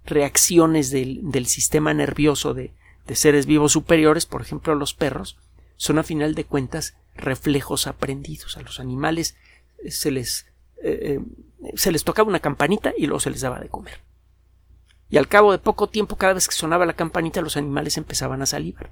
reacciones 0.04 0.90
del, 0.90 1.46
sistema 1.46 1.94
nervioso 1.94 2.54
de, 2.54 2.72
seres 3.12 3.46
vivos 3.46 3.72
superiores, 3.72 4.26
por 4.26 4.40
ejemplo 4.40 4.74
los 4.74 4.94
perros, 4.94 5.36
son 5.76 5.98
a 5.98 6.04
final 6.04 6.34
de 6.34 6.44
cuentas 6.44 6.94
reflejos 7.16 7.86
aprendidos. 7.86 8.56
A 8.56 8.62
los 8.62 8.78
animales 8.78 9.36
eh, 9.82 9.90
se 9.90 10.10
les 10.10 10.46
se 11.74 11.92
les 11.92 12.04
tocaba 12.04 12.28
una 12.28 12.40
campanita 12.40 12.92
y 12.96 13.06
luego 13.06 13.20
se 13.20 13.30
les 13.30 13.40
daba 13.40 13.60
de 13.60 13.68
comer. 13.68 14.00
Y 15.08 15.18
al 15.18 15.28
cabo 15.28 15.52
de 15.52 15.58
poco 15.58 15.88
tiempo, 15.88 16.16
cada 16.16 16.34
vez 16.34 16.46
que 16.46 16.54
sonaba 16.54 16.86
la 16.86 16.94
campanita, 16.94 17.42
los 17.42 17.56
animales 17.56 17.96
empezaban 17.96 18.42
a 18.42 18.46
salivar, 18.46 18.90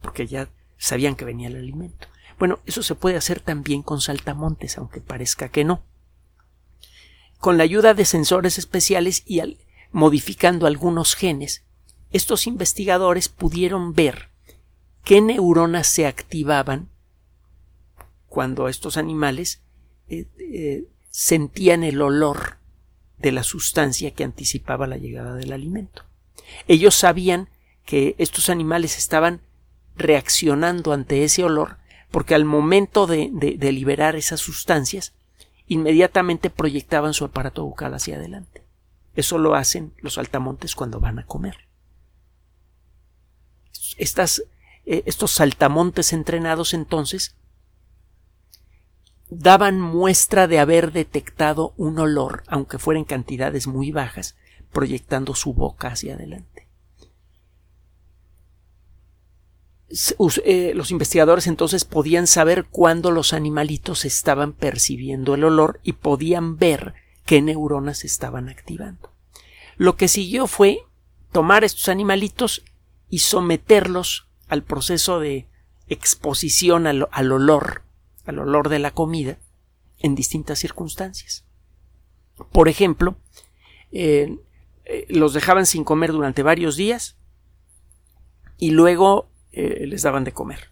porque 0.00 0.26
ya 0.26 0.48
sabían 0.78 1.16
que 1.16 1.24
venía 1.24 1.48
el 1.48 1.56
alimento. 1.56 2.06
Bueno, 2.38 2.60
eso 2.66 2.82
se 2.82 2.94
puede 2.94 3.16
hacer 3.16 3.40
también 3.40 3.82
con 3.82 4.00
saltamontes, 4.00 4.78
aunque 4.78 5.00
parezca 5.00 5.48
que 5.48 5.64
no. 5.64 5.82
Con 7.38 7.58
la 7.58 7.64
ayuda 7.64 7.94
de 7.94 8.04
sensores 8.04 8.58
especiales 8.58 9.22
y 9.26 9.40
modificando 9.92 10.66
algunos 10.66 11.14
genes, 11.14 11.64
estos 12.12 12.46
investigadores 12.46 13.28
pudieron 13.28 13.94
ver 13.94 14.30
qué 15.04 15.20
neuronas 15.20 15.86
se 15.86 16.06
activaban 16.06 16.88
cuando 18.28 18.68
estos 18.68 18.96
animales 18.96 19.62
eh, 20.08 20.26
eh, 20.38 20.84
sentían 21.10 21.84
el 21.84 22.00
olor 22.02 22.58
de 23.18 23.32
la 23.32 23.42
sustancia 23.42 24.12
que 24.12 24.24
anticipaba 24.24 24.86
la 24.86 24.96
llegada 24.96 25.34
del 25.34 25.52
alimento. 25.52 26.04
Ellos 26.66 26.94
sabían 26.94 27.48
que 27.84 28.14
estos 28.18 28.48
animales 28.48 28.98
estaban 28.98 29.40
reaccionando 29.96 30.92
ante 30.92 31.24
ese 31.24 31.44
olor 31.44 31.78
porque 32.10 32.34
al 32.34 32.44
momento 32.44 33.06
de, 33.06 33.30
liberar 33.72 34.16
esas 34.16 34.40
sustancias 34.40 35.14
inmediatamente 35.66 36.50
proyectaban 36.50 37.14
su 37.14 37.24
aparato 37.24 37.64
bucal 37.64 37.94
hacia 37.94 38.16
adelante. 38.16 38.64
Eso 39.14 39.38
lo 39.38 39.54
hacen 39.54 39.92
los 39.98 40.18
altamontes 40.18 40.74
cuando 40.74 41.00
van 41.00 41.18
a 41.18 41.26
comer. 41.26 41.68
estas, 43.96 44.42
eh, 44.86 45.02
estos 45.06 45.32
saltamontes 45.32 46.12
entrenados 46.12 46.74
entonces 46.74 47.34
daban 49.30 49.80
muestra 49.80 50.46
de 50.48 50.58
haber 50.58 50.92
detectado 50.92 51.72
un 51.76 51.98
olor, 51.98 52.42
aunque 52.46 52.78
fuera 52.78 52.98
en 52.98 53.04
cantidades 53.04 53.66
muy 53.66 53.92
bajas, 53.92 54.36
proyectando 54.72 55.34
su 55.34 55.54
boca 55.54 55.88
hacia 55.88 56.14
adelante. 56.14 56.68
Eh, 60.44 60.72
los 60.74 60.92
investigadores 60.92 61.48
entonces 61.48 61.84
podían 61.84 62.28
saber 62.28 62.64
cuándo 62.66 63.10
los 63.10 63.32
animalitos 63.32 64.04
estaban 64.04 64.52
percibiendo 64.52 65.34
el 65.34 65.42
olor 65.42 65.80
y 65.82 65.94
podían 65.94 66.58
ver 66.58 66.94
qué 67.30 67.40
neuronas 67.40 68.04
estaban 68.04 68.48
activando. 68.48 69.12
Lo 69.76 69.94
que 69.94 70.08
siguió 70.08 70.48
fue 70.48 70.80
tomar 71.30 71.62
estos 71.62 71.88
animalitos 71.88 72.64
y 73.08 73.20
someterlos 73.20 74.26
al 74.48 74.64
proceso 74.64 75.20
de 75.20 75.46
exposición 75.86 76.88
al, 76.88 77.06
olor, 77.30 77.84
al 78.26 78.40
olor 78.40 78.68
de 78.68 78.80
la 78.80 78.90
comida, 78.90 79.38
en 80.00 80.16
distintas 80.16 80.58
circunstancias. 80.58 81.44
Por 82.50 82.68
ejemplo, 82.68 83.16
eh, 83.92 84.36
eh, 84.84 85.06
los 85.08 85.32
dejaban 85.32 85.66
sin 85.66 85.84
comer 85.84 86.10
durante 86.10 86.42
varios 86.42 86.74
días 86.76 87.16
y 88.58 88.72
luego 88.72 89.30
eh, 89.52 89.86
les 89.86 90.02
daban 90.02 90.24
de 90.24 90.32
comer. 90.32 90.68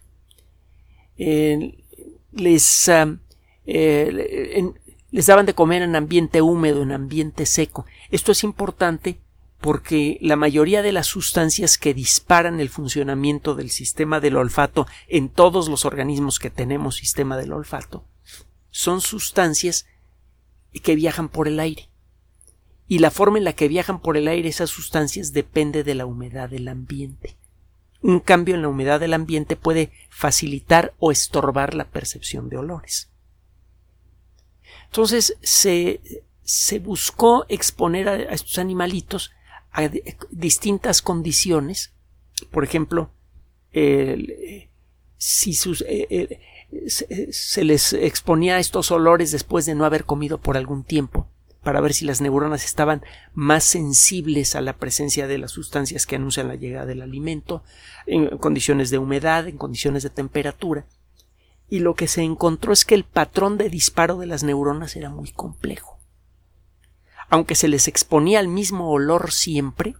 les, 1.15 2.89
ah, 2.89 3.17
les 5.11 5.25
daban 5.25 5.45
de 5.45 5.55
comer 5.55 5.81
en 5.81 5.95
ambiente 5.95 6.41
húmedo, 6.41 6.83
en 6.83 6.91
ambiente 6.91 7.45
seco. 7.45 7.85
Esto 8.11 8.31
es 8.31 8.43
importante 8.43 9.19
porque 9.59 10.17
la 10.21 10.35
mayoría 10.35 10.81
de 10.81 10.91
las 10.91 11.07
sustancias 11.07 11.77
que 11.77 11.93
disparan 11.93 12.59
el 12.59 12.69
funcionamiento 12.69 13.55
del 13.55 13.69
sistema 13.69 14.19
del 14.19 14.37
olfato 14.37 14.87
en 15.07 15.29
todos 15.29 15.67
los 15.67 15.85
organismos 15.85 16.39
que 16.39 16.49
tenemos 16.49 16.95
sistema 16.95 17.35
del 17.37 17.51
olfato 17.51 18.05
son 18.71 19.01
sustancias 19.01 19.85
que 20.83 20.95
viajan 20.95 21.29
por 21.29 21.47
el 21.47 21.59
aire. 21.59 21.89
Y 22.87 22.99
la 22.99 23.11
forma 23.11 23.37
en 23.37 23.43
la 23.43 23.53
que 23.53 23.67
viajan 23.67 23.99
por 23.99 24.17
el 24.17 24.27
aire 24.27 24.49
esas 24.49 24.69
sustancias 24.69 25.33
depende 25.33 25.83
de 25.83 25.95
la 25.95 26.05
humedad 26.05 26.49
del 26.49 26.67
ambiente. 26.67 27.37
Un 28.01 28.19
cambio 28.19 28.55
en 28.55 28.61
la 28.61 28.69
humedad 28.69 28.99
del 28.99 29.13
ambiente 29.13 29.55
puede 29.55 29.91
facilitar 30.09 30.93
o 30.99 31.11
estorbar 31.11 31.73
la 31.73 31.85
percepción 31.85 32.49
de 32.49 32.57
olores. 32.57 33.08
Entonces 34.89 35.37
se, 35.41 36.01
se 36.43 36.79
buscó 36.79 37.45
exponer 37.47 38.09
a, 38.09 38.15
estos 38.33 38.57
animalitos 38.57 39.31
a 39.71 39.89
distintas 40.31 41.01
condiciones. 41.01 41.93
Por 42.51 42.63
ejemplo, 42.63 43.11
si 43.71 45.51
eh, 45.85 46.39
eh, 46.71 47.27
se 47.31 47.63
les 47.63 47.93
exponía 47.93 48.55
a 48.55 48.59
estos 48.59 48.91
olores 48.91 49.31
después 49.31 49.65
de 49.65 49.75
no 49.75 49.85
haber 49.85 50.05
comido 50.05 50.39
por 50.39 50.57
algún 50.57 50.83
tiempo 50.83 51.27
para 51.63 51.81
ver 51.81 51.93
si 51.93 52.05
las 52.05 52.21
neuronas 52.21 52.63
estaban 52.63 53.03
más 53.33 53.63
sensibles 53.63 54.55
a 54.55 54.61
la 54.61 54.77
presencia 54.77 55.27
de 55.27 55.37
las 55.37 55.51
sustancias 55.51 56.05
que 56.05 56.15
anuncian 56.15 56.47
la 56.47 56.55
llegada 56.55 56.85
del 56.85 57.01
alimento, 57.01 57.63
en 58.05 58.37
condiciones 58.37 58.89
de 58.89 58.97
humedad, 58.97 59.47
en 59.47 59.57
condiciones 59.57 60.03
de 60.03 60.09
temperatura. 60.09 60.85
Y 61.69 61.79
lo 61.79 61.95
que 61.95 62.07
se 62.07 62.23
encontró 62.23 62.73
es 62.73 62.85
que 62.85 62.95
el 62.95 63.03
patrón 63.03 63.57
de 63.57 63.69
disparo 63.69 64.17
de 64.17 64.25
las 64.25 64.43
neuronas 64.43 64.95
era 64.95 65.09
muy 65.09 65.31
complejo. 65.31 65.99
Aunque 67.29 67.55
se 67.55 67.67
les 67.67 67.87
exponía 67.87 68.39
al 68.39 68.47
mismo 68.47 68.89
olor 68.89 69.31
siempre, 69.31 69.95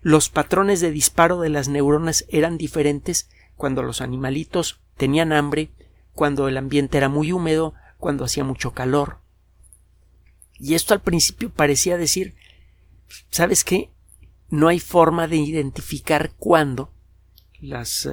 los 0.00 0.28
patrones 0.28 0.80
de 0.80 0.92
disparo 0.92 1.40
de 1.40 1.48
las 1.48 1.68
neuronas 1.68 2.24
eran 2.28 2.56
diferentes 2.56 3.28
cuando 3.56 3.82
los 3.82 4.00
animalitos 4.00 4.80
tenían 4.96 5.32
hambre, 5.32 5.70
cuando 6.12 6.46
el 6.46 6.56
ambiente 6.56 6.98
era 6.98 7.08
muy 7.08 7.32
húmedo, 7.32 7.74
cuando 7.98 8.24
hacía 8.24 8.44
mucho 8.44 8.72
calor, 8.72 9.18
y 10.58 10.74
esto 10.74 10.92
al 10.92 11.00
principio 11.00 11.50
parecía 11.50 11.96
decir, 11.96 12.34
¿sabes 13.30 13.64
qué? 13.64 13.90
No 14.50 14.68
hay 14.68 14.80
forma 14.80 15.28
de 15.28 15.36
identificar 15.36 16.32
cuándo 16.36 16.92
las, 17.60 18.08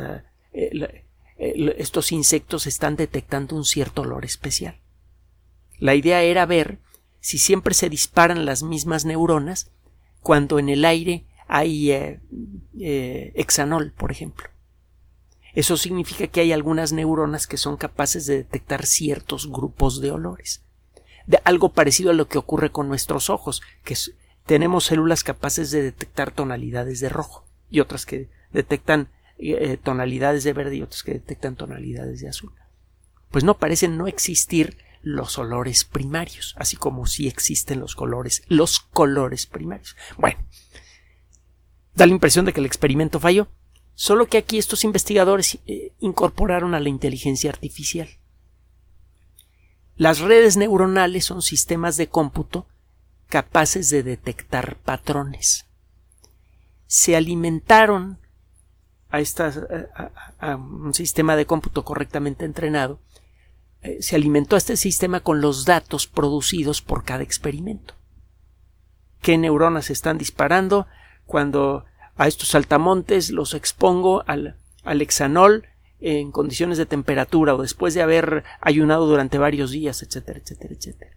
eh, 0.54 1.05
eh, 1.38 1.76
estos 1.78 2.12
insectos 2.12 2.68
están 2.68 2.96
detectando 2.96 3.56
un 3.56 3.66
cierto 3.66 4.02
olor 4.02 4.26
especial. 4.26 4.80
La 5.78 5.96
idea 5.96 6.22
era 6.22 6.46
ver 6.46 6.80
si 7.20 7.38
siempre 7.38 7.74
se 7.74 7.90
disparan 7.90 8.46
las 8.46 8.64
mismas 8.64 9.06
neuronas 9.06 9.72
cuando 10.22 10.60
en 10.60 10.70
el 10.70 10.86
aire 10.86 11.26
hay 11.48 11.92
eh, 11.92 12.20
hexanol, 13.36 13.92
por 13.92 14.12
ejemplo. 14.12 14.50
Eso 15.54 15.78
significa 15.78 16.28
que 16.28 16.42
hay 16.42 16.52
algunas 16.52 16.92
neuronas 16.92 17.48
que 17.48 17.58
son 17.58 17.78
capaces 17.78 18.26
de 18.26 18.38
detectar 18.38 18.86
ciertos 18.86 19.50
grupos 19.50 20.02
de 20.02 20.12
olores 20.12 20.66
de 21.28 21.40
algo 21.44 21.70
parecido 21.70 22.12
a 22.12 22.14
lo 22.14 22.28
que 22.28 22.38
ocurre 22.38 22.72
con 22.72 22.88
nuestros 22.88 23.30
ojos, 23.30 23.62
que 23.84 23.96
tenemos 24.46 24.86
células 24.86 25.24
capaces 25.24 25.72
de 25.72 25.82
detectar 25.82 26.32
tonalidades 26.32 27.00
de 27.00 27.10
rojo 27.10 27.46
y 27.70 27.80
otras 27.80 28.06
que 28.06 28.30
detectan 28.52 29.10
eh, 29.38 29.78
tonalidades 29.78 30.44
de 30.44 30.54
verde 30.54 30.78
y 30.78 30.82
otras 30.82 31.04
que 31.04 31.14
detectan 31.14 31.56
tonalidades 31.56 32.22
de 32.22 32.30
azul. 32.30 32.54
Pues 33.32 33.44
no 33.44 33.58
parecen 33.58 33.98
no 33.98 34.08
existir 34.08 34.78
los 35.02 35.38
olores 35.38 35.86
primarios, 35.86 36.56
así 36.58 36.78
como 36.78 37.06
sí 37.06 37.28
existen 37.28 37.80
los 37.80 37.96
colores, 37.96 38.44
los 38.48 38.80
colores 38.80 39.46
primarios. 39.46 39.96
Bueno, 40.18 40.40
da 41.94 42.06
la 42.08 42.14
impresión 42.14 42.46
de 42.46 42.54
que 42.54 42.60
el 42.60 42.66
experimento 42.66 43.20
falló, 43.20 43.48
solo 43.94 44.28
que 44.28 44.38
aquí 44.38 44.58
estos 44.58 44.84
investigadores 44.84 45.60
eh, 45.68 45.94
incorporaron 46.00 46.74
a 46.74 46.80
la 46.80 46.90
inteligencia 46.90 47.50
artificial. 47.50 48.10
Las 49.96 50.20
redes 50.20 50.58
neuronales 50.58 51.26
son 51.26 51.42
sistemas 51.42 51.98
de 51.98 52.08
cómputo 52.08 52.68
capaces 53.28 53.90
de 53.90 54.04
detectar 54.04 54.78
patrones. 54.78 55.66
Se 56.88 57.16
alimentaron 57.16 58.20
a, 60.40 60.56
un 60.56 60.94
sistema 60.94 61.36
de 61.36 61.46
cómputo 61.46 61.84
correctamente 61.84 62.46
entrenado, 62.46 63.00
eh, 63.82 64.02
se 64.02 64.16
alimentó 64.16 64.56
a 64.56 64.58
este 64.58 64.78
sistema 64.78 65.20
con 65.20 65.42
los 65.42 65.66
datos 65.66 66.08
producidos 66.08 66.82
por 66.82 67.04
cada 67.04 67.24
experimento. 67.24 67.94
¿Qué 69.22 69.38
neuronas 69.38 69.90
están 69.90 70.18
disparando 70.18 70.88
cuando 71.26 71.86
a 72.16 72.28
estos 72.28 72.50
saltamontes 72.50 73.32
los 73.32 73.54
expongo 73.54 74.24
al, 74.28 74.58
al 74.84 75.02
hexanol 75.02 75.68
en 76.00 76.32
condiciones 76.32 76.78
de 76.78 76.86
temperatura 76.86 77.56
o 77.56 77.62
después 77.62 77.94
de 77.94 78.02
haber 78.02 78.44
ayunado 78.62 79.08
durante 79.08 79.38
varios 79.38 79.72
días, 79.72 80.04
etcétera, 80.04 80.40
etcétera, 80.40 80.74
etcétera. 80.74 81.12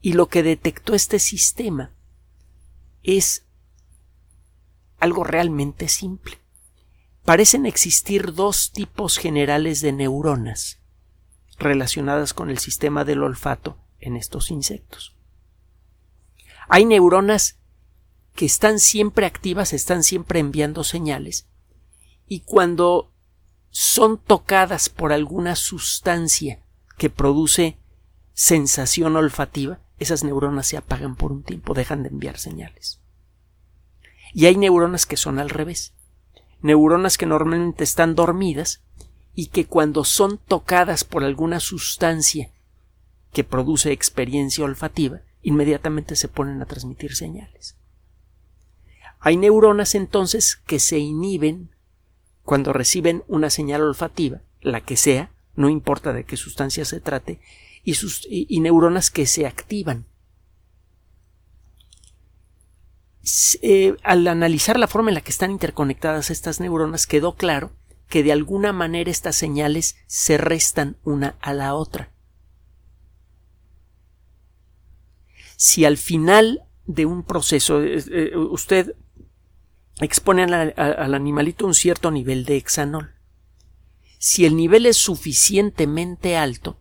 Y 0.00 0.12
lo 0.12 0.26
que 0.26 0.42
detectó 0.42 0.94
este 0.94 1.18
sistema 1.18 1.92
es 3.02 3.44
algo 4.98 5.24
realmente 5.24 5.88
simple. 5.88 6.38
Parecen 7.28 7.66
existir 7.66 8.32
dos 8.32 8.72
tipos 8.72 9.18
generales 9.18 9.82
de 9.82 9.92
neuronas 9.92 10.80
relacionadas 11.58 12.32
con 12.32 12.48
el 12.48 12.56
sistema 12.56 13.04
del 13.04 13.22
olfato 13.22 13.76
en 14.00 14.16
estos 14.16 14.50
insectos. 14.50 15.14
Hay 16.70 16.86
neuronas 16.86 17.58
que 18.34 18.46
están 18.46 18.78
siempre 18.78 19.26
activas, 19.26 19.74
están 19.74 20.04
siempre 20.04 20.40
enviando 20.40 20.84
señales, 20.84 21.46
y 22.26 22.40
cuando 22.40 23.12
son 23.68 24.16
tocadas 24.16 24.88
por 24.88 25.12
alguna 25.12 25.54
sustancia 25.54 26.62
que 26.96 27.10
produce 27.10 27.76
sensación 28.32 29.16
olfativa, 29.16 29.80
esas 29.98 30.24
neuronas 30.24 30.66
se 30.66 30.78
apagan 30.78 31.14
por 31.14 31.32
un 31.32 31.42
tiempo, 31.42 31.74
dejan 31.74 32.04
de 32.04 32.08
enviar 32.08 32.38
señales. 32.38 33.02
Y 34.32 34.46
hay 34.46 34.56
neuronas 34.56 35.04
que 35.04 35.18
son 35.18 35.38
al 35.38 35.50
revés, 35.50 35.92
neuronas 36.60 37.18
que 37.18 37.26
normalmente 37.26 37.84
están 37.84 38.14
dormidas 38.14 38.82
y 39.34 39.46
que 39.46 39.66
cuando 39.66 40.04
son 40.04 40.38
tocadas 40.38 41.04
por 41.04 41.24
alguna 41.24 41.60
sustancia 41.60 42.50
que 43.32 43.44
produce 43.44 43.92
experiencia 43.92 44.64
olfativa, 44.64 45.20
inmediatamente 45.42 46.16
se 46.16 46.28
ponen 46.28 46.60
a 46.60 46.66
transmitir 46.66 47.14
señales. 47.14 47.76
Hay 49.20 49.36
neuronas 49.36 49.94
entonces 49.94 50.56
que 50.56 50.78
se 50.78 50.98
inhiben 50.98 51.70
cuando 52.42 52.72
reciben 52.72 53.24
una 53.28 53.50
señal 53.50 53.82
olfativa, 53.82 54.40
la 54.60 54.80
que 54.80 54.96
sea, 54.96 55.30
no 55.54 55.68
importa 55.68 56.12
de 56.12 56.24
qué 56.24 56.36
sustancia 56.36 56.84
se 56.84 57.00
trate, 57.00 57.40
y, 57.84 57.94
y, 58.28 58.60
neuronas 58.60 59.10
que 59.10 59.26
se 59.26 59.46
activan. 59.46 60.06
Eh, 63.62 63.96
al 64.02 64.26
analizar 64.26 64.78
la 64.78 64.86
forma 64.86 65.10
en 65.10 65.14
la 65.14 65.20
que 65.20 65.30
están 65.30 65.50
interconectadas 65.50 66.30
estas 66.30 66.60
neuronas, 66.60 67.06
quedó 67.06 67.34
claro 67.34 67.72
que 68.08 68.22
de 68.22 68.32
alguna 68.32 68.72
manera 68.72 69.10
estas 69.10 69.36
señales 69.36 69.96
se 70.06 70.38
restan 70.38 70.96
una 71.04 71.36
a 71.40 71.52
la 71.52 71.74
otra. 71.74 72.10
Si 75.56 75.84
al 75.84 75.96
final 75.96 76.62
de 76.86 77.04
un 77.04 77.22
proceso 77.22 77.82
eh, 77.82 78.02
eh, 78.10 78.36
usted 78.36 78.94
exponen 80.00 80.54
al, 80.54 80.74
al 80.76 81.14
animalito 81.14 81.66
un 81.66 81.74
cierto 81.74 82.10
nivel 82.10 82.44
de 82.44 82.56
hexanol. 82.56 83.14
Si 84.18 84.46
el 84.46 84.56
nivel 84.56 84.86
es 84.86 84.96
suficientemente 84.96 86.36
alto, 86.36 86.80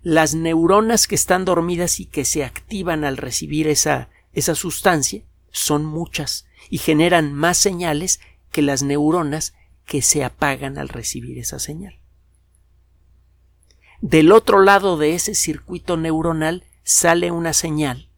las 0.00 0.34
neuronas 0.34 1.06
que 1.06 1.16
están 1.16 1.44
dormidas 1.44 2.00
y 2.00 2.06
que 2.06 2.24
se 2.24 2.44
activan 2.44 3.04
al 3.04 3.16
recibir 3.16 3.68
esa, 3.68 4.08
esa 4.38 4.54
sustancia 4.54 5.22
son 5.50 5.84
muchas 5.84 6.46
y 6.70 6.78
generan 6.78 7.32
más 7.32 7.58
señales 7.58 8.20
que 8.50 8.62
las 8.62 8.82
neuronas 8.82 9.54
que 9.84 10.02
se 10.02 10.24
apagan 10.24 10.78
al 10.78 10.88
recibir 10.88 11.38
esa 11.38 11.58
señal. 11.58 11.98
Del 14.00 14.32
otro 14.32 14.62
lado 14.62 14.96
de 14.96 15.14
ese 15.14 15.34
circuito 15.34 15.96
neuronal 15.96 16.64
sale 16.84 17.30
una 17.30 17.52
señal 17.52 18.08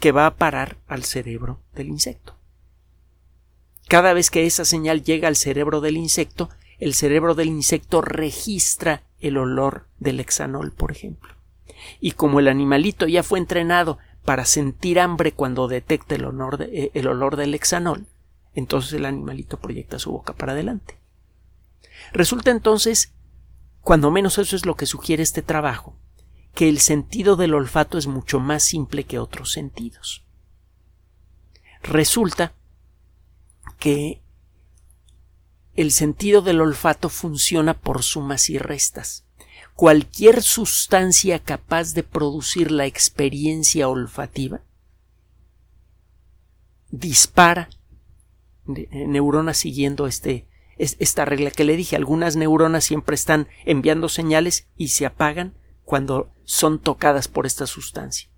que 0.00 0.12
va 0.12 0.26
a 0.26 0.36
parar 0.36 0.78
al 0.86 1.04
cerebro 1.04 1.60
del 1.74 1.88
insecto. 1.88 2.36
Cada 3.88 4.12
vez 4.12 4.30
que 4.30 4.46
esa 4.46 4.64
señal 4.64 5.02
llega 5.02 5.28
al 5.28 5.36
cerebro 5.36 5.80
del 5.80 5.96
insecto, 5.96 6.48
el 6.78 6.94
cerebro 6.94 7.34
del 7.34 7.48
insecto 7.48 8.00
registra 8.00 9.04
el 9.20 9.36
olor 9.36 9.86
del 9.98 10.20
hexanol, 10.20 10.72
por 10.72 10.92
ejemplo. 10.92 11.34
Y 12.00 12.12
como 12.12 12.40
el 12.40 12.48
animalito 12.48 13.06
ya 13.06 13.22
fue 13.22 13.38
entrenado 13.38 13.98
para 14.26 14.44
sentir 14.44 15.00
hambre 15.00 15.32
cuando 15.32 15.68
detecta 15.68 16.16
el, 16.16 16.26
eh, 16.60 16.90
el 16.92 17.06
olor 17.06 17.36
del 17.36 17.54
hexanol, 17.54 18.06
entonces 18.54 18.92
el 18.92 19.06
animalito 19.06 19.58
proyecta 19.58 19.98
su 19.98 20.12
boca 20.12 20.34
para 20.34 20.52
adelante. 20.52 20.98
Resulta 22.12 22.50
entonces, 22.50 23.14
cuando 23.80 24.10
menos 24.10 24.36
eso 24.38 24.56
es 24.56 24.66
lo 24.66 24.74
que 24.76 24.84
sugiere 24.84 25.22
este 25.22 25.42
trabajo, 25.42 25.96
que 26.54 26.68
el 26.68 26.80
sentido 26.80 27.36
del 27.36 27.54
olfato 27.54 27.98
es 27.98 28.06
mucho 28.06 28.40
más 28.40 28.62
simple 28.62 29.04
que 29.04 29.18
otros 29.18 29.52
sentidos. 29.52 30.24
Resulta 31.82 32.54
que 33.78 34.22
el 35.74 35.92
sentido 35.92 36.40
del 36.42 36.62
olfato 36.62 37.10
funciona 37.10 37.74
por 37.74 38.02
sumas 38.02 38.48
y 38.48 38.58
restas. 38.58 39.25
Cualquier 39.76 40.42
sustancia 40.42 41.38
capaz 41.38 41.94
de 41.94 42.02
producir 42.02 42.72
la 42.72 42.86
experiencia 42.86 43.88
olfativa 43.88 44.62
dispara 46.90 47.68
eh, 48.74 48.88
neuronas 49.06 49.58
siguiendo 49.58 50.06
este, 50.08 50.48
esta 50.78 51.24
regla 51.24 51.52
que 51.52 51.64
le 51.64 51.76
dije. 51.76 51.94
Algunas 51.94 52.34
neuronas 52.34 52.84
siempre 52.84 53.14
están 53.14 53.46
enviando 53.64 54.08
señales 54.08 54.66
y 54.76 54.88
se 54.88 55.06
apagan 55.06 55.54
cuando 55.84 56.32
son 56.44 56.80
tocadas 56.80 57.28
por 57.28 57.46
esta 57.46 57.66
sustancia. 57.66 58.28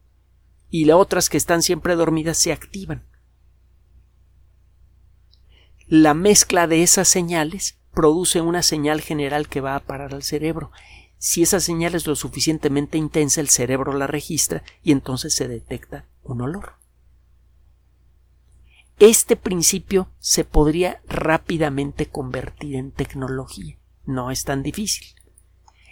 Y 0.69 0.85
las 0.85 0.97
otras 0.97 1.31
que 1.31 1.39
están 1.39 1.63
siempre 1.63 1.95
dormidas 1.95 2.37
se 2.37 2.53
activan 2.53 3.09
la 5.89 6.13
mezcla 6.13 6.67
de 6.67 6.83
esas 6.83 7.09
señales 7.09 7.79
produce 7.95 8.43
una 8.43 8.63
señal 8.63 9.01
general 9.01 9.49
que 9.49 9.63
va 9.63 9.75
a 9.75 9.81
parar 9.81 10.13
al 10.13 10.23
cerebro. 10.23 10.71
Si 11.19 11.43
esa 11.43 11.61
señal 11.61 11.95
es 11.95 12.07
lo 12.07 12.17
suficientemente 12.17 12.97
intensa, 12.97 13.41
el 13.41 13.49
cerebro 13.49 13.93
la 13.93 14.07
registra 14.07 14.63
y 14.83 14.93
entonces 14.93 15.35
se 15.35 15.49
detecta 15.49 16.07
un 16.23 16.41
olor. 16.41 16.75
Este 18.99 19.37
principio 19.37 20.11
se 20.19 20.45
podría 20.45 21.01
rápidamente 21.07 22.07
convertir 22.07 22.77
en 22.77 22.91
tecnología. 22.91 23.77
No 24.05 24.31
es 24.31 24.45
tan 24.45 24.63
difícil. 24.63 25.15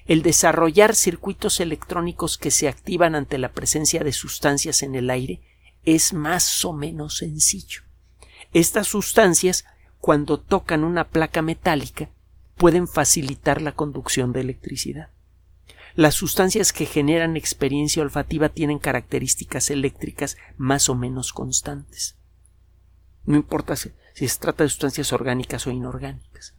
El 0.06 0.22
desarrollar 0.22 0.94
circuitos 0.94 1.60
electrónicos 1.60 2.38
que 2.38 2.50
se 2.50 2.68
activan 2.68 3.14
ante 3.14 3.38
la 3.38 3.52
presencia 3.52 4.02
de 4.02 4.12
sustancias 4.12 4.82
en 4.82 4.94
el 4.94 5.10
aire 5.10 5.40
es 5.84 6.12
más 6.12 6.64
o 6.64 6.72
menos 6.72 7.18
sencillo. 7.18 7.82
Estas 8.52 8.86
sustancias 8.86 9.64
cuando 10.06 10.38
tocan 10.38 10.84
una 10.84 11.08
placa 11.08 11.42
metálica, 11.42 12.10
pueden 12.56 12.86
facilitar 12.86 13.60
la 13.60 13.72
conducción 13.72 14.32
de 14.32 14.40
electricidad. 14.40 15.10
Las 15.96 16.14
sustancias 16.14 16.74
que 16.74 16.84
generan 16.84 17.38
experiencia 17.38 18.02
olfativa 18.02 18.50
tienen 18.50 18.78
características 18.78 19.70
eléctricas 19.70 20.36
más 20.58 20.90
o 20.90 20.94
menos 20.94 21.32
constantes. 21.32 22.16
No 23.24 23.36
importa 23.36 23.76
si, 23.76 23.92
se 24.14 24.38
trata 24.38 24.62
de 24.62 24.68
sustancias 24.68 25.14
orgánicas 25.14 25.66
o 25.66 25.70
inorgánicas. 25.70 26.54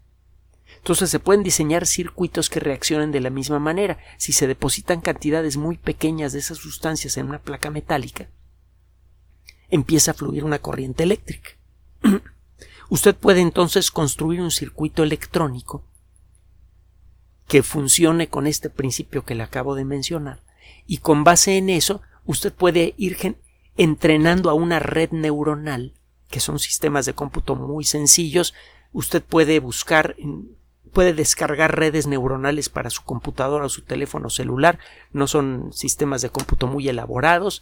Entonces 0.78 1.12
se 1.12 1.19
pueden 1.19 1.43
diseñar 1.43 1.86
circuitos 1.86 2.50
que 2.50 2.60
reaccionen 2.60 3.12
de 3.12 3.21
la 3.21 3.30
misma 3.30 3.60
manera. 3.60 4.00
Si 4.17 4.34
se 4.34 4.47
depositan 4.47 5.02
cantidades 5.02 5.56
muy 5.56 5.78
pequeñas 5.78 6.34
de 6.34 6.39
esas 6.39 6.58
sustancias 6.58 7.15
en 7.17 7.28
una 7.28 7.39
placa 7.39 7.69
metálica, 7.69 8.32
empieza 9.69 10.12
a 10.12 10.15
fluir 10.15 10.45
una 10.45 10.58
corriente 10.58 11.04
eléctrica. 11.04 11.52
Usted 12.89 13.15
puede 13.15 13.41
entonces 13.41 13.91
construir 13.91 14.41
un 14.41 14.50
circuito 14.50 15.04
electrónico 15.04 15.84
que 17.48 17.64
funcione 17.64 18.28
con 18.28 18.48
este 18.48 18.70
principio 18.70 19.24
que 19.24 19.36
le 19.36 19.44
acabo 19.44 19.76
de 19.76 19.86
mencionar. 19.86 20.44
Y 20.86 20.98
con 20.98 21.24
base 21.24 21.58
en 21.58 21.70
eso 21.70 22.02
usted 22.26 22.54
puede 22.54 22.94
ir 22.98 23.38
entrenando 23.78 24.50
a 24.50 24.54
una 24.54 24.80
red 24.80 25.12
neuronal 25.12 25.94
que 26.30 26.40
son 26.40 26.60
sistemas 26.60 27.06
de 27.06 27.14
cómputo 27.14 27.56
muy 27.56 27.86
sencillos. 27.86 28.54
Usted 28.92 29.24
puede 29.24 29.60
buscar 29.60 30.16
puede 30.92 31.14
descargar 31.14 31.78
redes 31.78 32.08
neuronales 32.08 32.70
para 32.70 32.90
su 32.90 33.04
computadora 33.04 33.66
o 33.66 33.70
su 33.70 33.84
teléfono 33.84 34.30
celular. 34.30 34.80
No 35.12 35.28
son 35.28 35.72
sistemas 35.72 36.22
de 36.22 36.30
cómputo 36.30 36.68
muy 36.68 36.90
elaborados. 36.90 37.62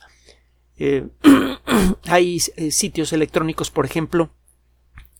Eh, 0.78 1.08
hay 2.06 2.42
eh, 2.56 2.72
sitios 2.72 3.14
electrónicos 3.14 3.72
por 3.72 3.86
ejemplo 3.86 4.30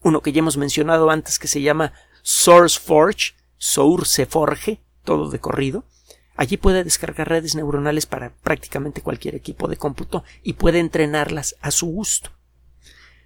uno 0.02 0.22
que 0.22 0.32
ya 0.32 0.40
hemos 0.40 0.58
mencionado 0.58 1.10
antes 1.10 1.40
que 1.40 1.48
se 1.48 1.62
llama 1.62 1.94
SourceForge, 2.22 3.34
SourceForge, 3.66 4.80
todo 5.04 5.30
de 5.30 5.40
corrido. 5.40 5.86
Allí 6.36 6.58
puede 6.58 6.84
descargar 6.84 7.30
redes 7.30 7.56
neuronales 7.56 8.06
para 8.06 8.34
prácticamente 8.36 9.02
cualquier 9.02 9.36
equipo 9.36 9.68
de 9.68 9.78
cómputo 9.78 10.24
y 10.44 10.54
puede 10.54 10.80
entrenarlas 10.80 11.56
a 11.62 11.72
su 11.72 11.88
gusto. 11.88 12.32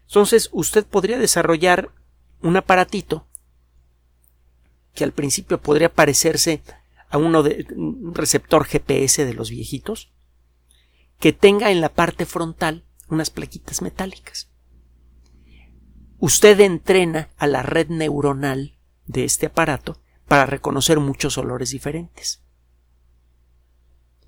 Entonces, 0.07 0.49
usted 0.51 0.85
podría 0.85 1.17
desarrollar 1.17 1.91
un 2.41 2.55
aparatito 2.57 3.27
que 4.93 5.03
al 5.03 5.11
principio 5.11 5.61
podría 5.61 5.93
parecerse 5.93 6.61
a 7.09 7.17
uno 7.17 7.43
de 7.43 7.65
un 7.75 8.13
receptor 8.13 8.65
GPS 8.65 9.25
de 9.25 9.33
los 9.33 9.49
viejitos, 9.49 10.11
que 11.19 11.33
tenga 11.33 11.71
en 11.71 11.81
la 11.81 11.89
parte 11.89 12.25
frontal 12.25 12.85
unas 13.09 13.29
plaquitas 13.29 13.81
metálicas 13.81 14.49
usted 16.19 16.59
entrena 16.59 17.29
a 17.37 17.47
la 17.47 17.63
red 17.63 17.87
neuronal 17.87 18.77
de 19.07 19.23
este 19.23 19.47
aparato 19.47 20.01
para 20.29 20.45
reconocer 20.45 20.99
muchos 20.99 21.37
olores 21.39 21.71
diferentes. 21.71 22.41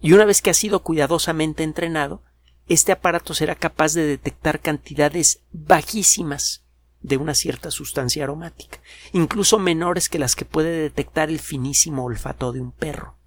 Y 0.02 0.14
una 0.14 0.26
vez 0.26 0.42
que 0.42 0.50
ha 0.50 0.56
sido 0.56 0.82
cuidadosamente 0.82 1.64
entrenado, 1.64 2.24
este 2.68 2.92
aparato 2.92 3.36
será 3.36 3.54
capaz 3.54 3.94
de 3.94 4.06
detectar 4.06 4.60
cantidades 4.60 5.44
bajísimas 5.52 6.66
de 7.02 7.18
una 7.18 7.36
cierta 7.36 7.70
sustancia 7.70 8.24
aromática, 8.24 8.80
incluso 9.14 9.60
menores 9.60 10.10
que 10.10 10.18
las 10.18 10.36
que 10.36 10.44
puede 10.44 10.72
detectar 10.72 11.30
el 11.30 11.40
finísimo 11.40 12.04
olfato 12.04 12.52
de 12.52 12.62
un 12.62 12.72
perro. 12.72 13.18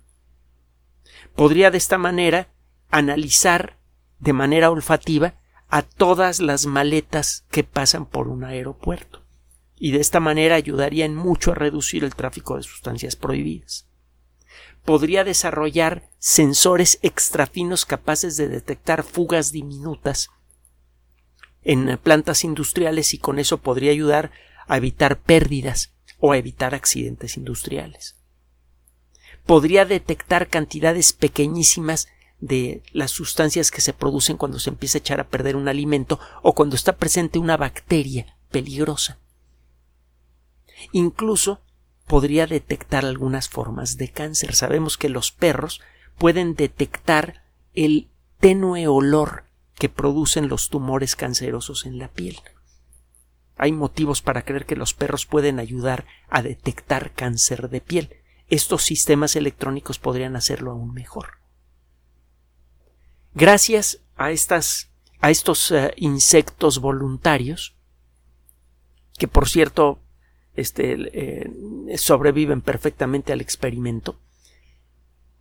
Podría 1.37 1.71
de 1.71 1.79
esta 1.79 1.97
manera 1.97 2.53
analizar 2.91 3.79
de 4.19 4.33
manera 4.33 4.71
olfativa 4.71 5.35
a 5.69 5.83
todas 5.83 6.41
las 6.41 6.67
maletas 6.67 7.45
que 7.51 7.63
pasan 7.63 8.07
por 8.07 8.27
un 8.27 8.43
aeropuerto 8.43 9.24
y 9.79 9.93
de 9.93 10.01
esta 10.01 10.21
manera 10.21 10.55
ayudaría 10.55 11.05
en 11.05 11.15
mucho 11.15 11.53
a 11.53 11.55
reducir 11.55 12.05
el 12.05 12.15
tráfico 12.15 12.57
de 12.57 12.63
sustancias 12.63 13.17
prohibidas. 13.17 13.87
Podría 14.85 15.25
desarrollar 15.25 16.11
sensores 16.19 16.99
extrafinos 17.03 17.85
capaces 17.87 18.37
de 18.37 18.49
detectar 18.49 19.03
fugas 19.03 19.51
diminutas 19.51 20.29
en 21.63 21.99
plantas 21.99 22.45
industriales 22.45 23.15
y 23.15 23.19
con 23.19 23.39
eso 23.39 23.59
podría 23.59 23.91
ayudar 23.91 24.31
a 24.67 24.77
evitar 24.77 25.21
pérdidas 25.21 25.93
o 26.19 26.33
a 26.33 26.37
evitar 26.37 26.75
accidentes 26.75 27.37
industriales. 27.37 28.17
Podría 29.47 29.85
detectar 29.85 30.49
cantidades 30.49 31.13
pequeñísimas 31.13 32.09
de 32.41 32.83
las 32.93 33.11
sustancias 33.11 33.71
que 33.71 33.81
se 33.81 33.93
producen 33.93 34.37
cuando 34.37 34.59
se 34.59 34.71
empieza 34.71 34.99
a 34.99 35.01
echar 35.01 35.21
a 35.21 35.29
perder 35.29 35.57
un 35.57 35.69
alimento 35.69 36.21
o 36.43 36.55
cuando 36.55 36.77
está 36.77 36.97
presente 36.97 37.39
una 37.39 37.57
bacteria 37.57 38.37
peligrosa. 38.51 39.19
Incluso 40.93 41.61
podría 42.07 42.47
detectar 42.47 43.05
algunas 43.05 43.49
formas 43.49 43.97
de 43.97 44.11
cáncer. 44.11 44.55
Sabemos 44.55 44.99
que 44.99 45.09
los 45.09 45.33
perros 45.33 45.81
pueden 46.19 46.55
detectar 46.55 47.45
el 47.73 48.09
tenue 48.39 48.87
olor 48.87 49.45
que 49.75 49.89
producen 49.89 50.49
los 50.49 50.69
tumores 50.69 51.17
cancerosos 51.17 51.87
en 51.87 51.99
la 51.99 52.09
piel. 52.09 52.39
Hay 53.57 53.73
motivos 53.73 54.23
para 54.23 54.43
creer 54.43 54.67
que 54.67 54.77
los 54.77 54.95
perros 54.95 55.27
pueden 55.27 55.59
ayudar 55.59 56.07
a 56.29 56.43
detectar 56.43 57.13
cáncer 57.13 57.69
de 57.71 57.81
piel. 57.81 58.17
Estos 58.49 58.83
sistemas 58.83 59.37
electrónicos 59.37 59.99
podrían 59.99 60.37
hacerlo 60.37 60.73
aún 60.73 60.93
mejor. 60.93 61.39
Gracias 63.35 64.01
a, 64.17 64.31
estas, 64.31 64.91
a 65.21 65.31
estos 65.31 65.71
eh, 65.71 65.93
insectos 65.97 66.79
voluntarios, 66.81 67.75
que 69.19 69.27
por 69.29 69.49
cierto 69.49 70.04
este, 70.57 70.97
eh, 71.13 71.51
sobreviven 71.97 72.61
perfectamente 72.61 73.33
al 73.33 73.41
experimento, 73.41 74.19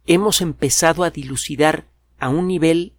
hemos 0.05 0.41
empezado 0.41 1.03
a 1.03 1.11
dilucidar 1.11 1.85
a 2.19 2.29
un 2.29 2.47
nivel 2.47 2.93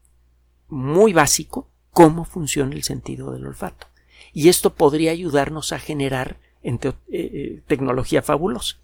muy 0.69 1.13
básico 1.13 1.69
cómo 1.91 2.25
funciona 2.25 2.75
el 2.75 2.83
sentido 2.83 3.33
del 3.33 3.47
olfato. 3.47 3.87
Y 4.33 4.49
esto 4.49 4.75
podría 4.75 5.13
ayudarnos 5.13 5.73
a 5.73 5.79
generar 5.79 6.39
eh, 6.63 6.79
eh, 7.11 7.63
tecnología 7.67 8.23
fabulosa. 8.23 8.77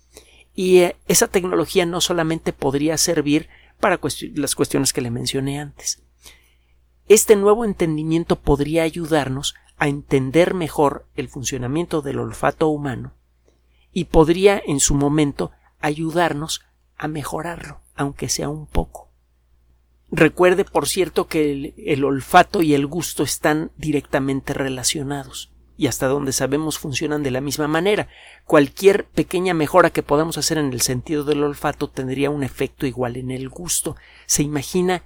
Y 0.54 0.82
esa 1.06 1.28
tecnología 1.28 1.86
no 1.86 2.00
solamente 2.00 2.52
podría 2.52 2.98
servir 2.98 3.48
para 3.78 3.98
las 4.34 4.54
cuestiones 4.54 4.92
que 4.92 5.00
le 5.00 5.10
mencioné 5.10 5.58
antes. 5.58 6.02
Este 7.08 7.34
nuevo 7.36 7.64
entendimiento 7.64 8.36
podría 8.36 8.82
ayudarnos 8.82 9.54
a 9.78 9.88
entender 9.88 10.54
mejor 10.54 11.06
el 11.16 11.28
funcionamiento 11.28 12.02
del 12.02 12.18
olfato 12.18 12.68
humano 12.68 13.14
y 13.92 14.04
podría 14.04 14.60
en 14.64 14.80
su 14.80 14.94
momento 14.94 15.50
ayudarnos 15.80 16.62
a 16.96 17.08
mejorarlo, 17.08 17.80
aunque 17.94 18.28
sea 18.28 18.48
un 18.48 18.66
poco. 18.66 19.10
Recuerde, 20.12 20.64
por 20.64 20.88
cierto, 20.88 21.28
que 21.28 21.74
el, 21.76 22.04
olfato 22.04 22.62
y 22.62 22.74
el 22.74 22.86
gusto 22.86 23.22
están 23.22 23.70
directamente 23.76 24.54
relacionados 24.54 25.52
y 25.76 25.86
hasta 25.86 26.08
donde 26.08 26.32
sabemos 26.32 26.78
funcionan 26.78 27.22
de 27.22 27.30
la 27.30 27.40
misma 27.40 27.68
manera. 27.68 28.08
Cualquier 28.44 29.06
pequeña 29.06 29.54
mejora 29.54 29.90
que 29.90 30.02
podamos 30.02 30.36
hacer 30.36 30.58
en 30.58 30.72
el 30.72 30.80
sentido 30.80 31.24
del 31.24 31.44
olfato 31.44 31.88
tendría 31.88 32.28
un 32.28 32.42
efecto 32.42 32.86
igual 32.86 33.16
en 33.16 33.30
el 33.30 33.48
gusto. 33.48 33.96
¿Se 34.26 34.42
imagina 34.42 35.04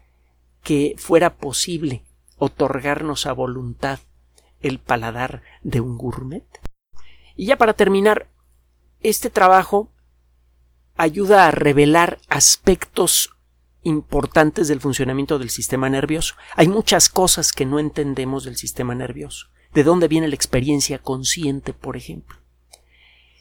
que 0.63 0.95
fuera 0.97 1.35
posible 1.37 2.03
otorgarnos 2.39 3.27
a 3.27 3.33
voluntad 3.35 4.01
el 4.61 4.79
paladar 4.79 5.43
de 5.63 5.81
un 5.81 5.99
gourmet? 5.99 6.47
Y 7.37 7.47
ya 7.47 7.57
para 7.57 7.75
terminar, 7.75 8.29
este 9.05 9.29
trabajo 9.29 9.93
ayuda 10.97 11.47
a 11.47 11.51
revelar 11.51 12.19
aspectos 12.29 13.31
importantes 13.83 14.67
del 14.67 14.81
funcionamiento 14.81 15.39
del 15.39 15.51
sistema 15.51 15.91
nervioso. 15.91 16.35
Hay 16.57 16.69
muchas 16.69 17.11
cosas 17.11 17.53
que 17.53 17.67
no 17.67 17.79
entendemos 17.79 18.45
del 18.45 18.57
sistema 18.57 18.95
nervioso. 18.95 19.49
¿De 19.75 19.85
dónde 19.85 20.09
viene 20.09 20.27
la 20.27 20.35
experiencia 20.35 20.99
consciente, 20.99 21.75
por 21.75 21.99
ejemplo? 21.99 22.39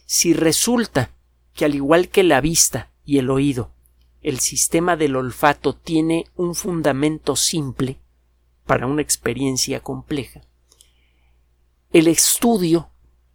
Si 0.05 0.33
resulta 0.33 1.11
que 1.53 1.63
al 1.63 1.75
igual 1.75 2.09
que 2.09 2.23
la 2.23 2.41
vista 2.41 2.91
y 3.05 3.19
el 3.19 3.29
oído, 3.29 3.71
el 4.21 4.41
sistema 4.41 4.97
del 4.97 5.15
olfato 5.15 5.75
tiene 5.75 6.25
un 6.35 6.55
fundamento 6.55 7.37
simple 7.37 7.99
para 8.65 8.85
una 8.85 9.01
experiencia 9.01 9.79
compleja, 9.79 10.41
el 11.91 12.07
estudio 12.07 12.89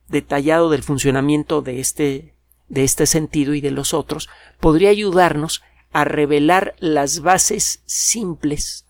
detallado 0.08 0.70
del 0.70 0.82
funcionamiento 0.82 1.62
de 1.62 1.80
este, 1.80 2.34
de 2.68 2.84
este 2.84 3.06
sentido 3.06 3.54
y 3.54 3.60
de 3.60 3.70
los 3.70 3.94
otros 3.94 4.28
podría 4.60 4.90
ayudarnos 4.90 5.62
a 5.92 6.04
revelar 6.04 6.74
las 6.78 7.20
bases 7.20 7.82
simples 7.86 8.86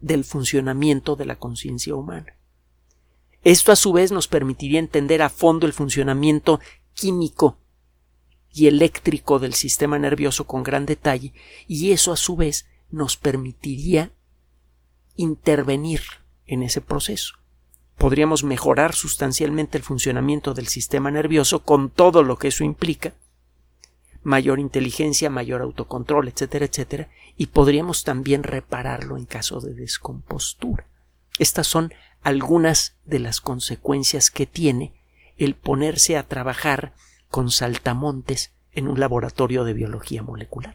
del 0.00 0.24
funcionamiento 0.24 1.16
de 1.16 1.26
la 1.26 1.36
conciencia 1.36 1.94
humana. 1.94 2.36
Esto 3.42 3.72
a 3.72 3.76
su 3.76 3.92
vez 3.92 4.12
nos 4.12 4.28
permitiría 4.28 4.78
entender 4.78 5.22
a 5.22 5.28
fondo 5.28 5.66
el 5.66 5.72
funcionamiento 5.72 6.60
químico 6.94 7.58
y 8.52 8.66
eléctrico 8.66 9.38
del 9.38 9.54
sistema 9.54 9.98
nervioso 9.98 10.46
con 10.46 10.62
gran 10.62 10.84
detalle 10.86 11.32
y 11.66 11.92
eso 11.92 12.12
a 12.12 12.16
su 12.16 12.36
vez 12.36 12.66
nos 12.90 13.16
permitiría 13.16 14.12
intervenir 15.16 16.02
en 16.46 16.62
ese 16.62 16.80
proceso 16.80 17.39
podríamos 18.00 18.44
mejorar 18.44 18.94
sustancialmente 18.94 19.76
el 19.76 19.84
funcionamiento 19.84 20.54
del 20.54 20.68
sistema 20.68 21.10
nervioso 21.10 21.64
con 21.64 21.90
todo 21.90 22.22
lo 22.22 22.38
que 22.38 22.48
eso 22.48 22.64
implica 22.64 23.12
mayor 24.22 24.58
inteligencia, 24.58 25.28
mayor 25.28 25.60
autocontrol, 25.60 26.28
etcétera, 26.28 26.64
etcétera, 26.64 27.10
y 27.36 27.48
podríamos 27.48 28.02
también 28.02 28.42
repararlo 28.42 29.18
en 29.18 29.26
caso 29.26 29.60
de 29.60 29.74
descompostura. 29.74 30.86
Estas 31.38 31.66
son 31.66 31.92
algunas 32.22 32.96
de 33.04 33.18
las 33.18 33.42
consecuencias 33.42 34.30
que 34.30 34.46
tiene 34.46 34.94
el 35.36 35.54
ponerse 35.54 36.16
a 36.16 36.22
trabajar 36.22 36.94
con 37.28 37.50
saltamontes 37.50 38.52
en 38.72 38.88
un 38.88 38.98
laboratorio 38.98 39.64
de 39.64 39.74
biología 39.74 40.22
molecular. 40.22 40.74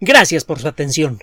Gracias 0.00 0.44
por 0.44 0.58
su 0.58 0.66
atención. 0.66 1.22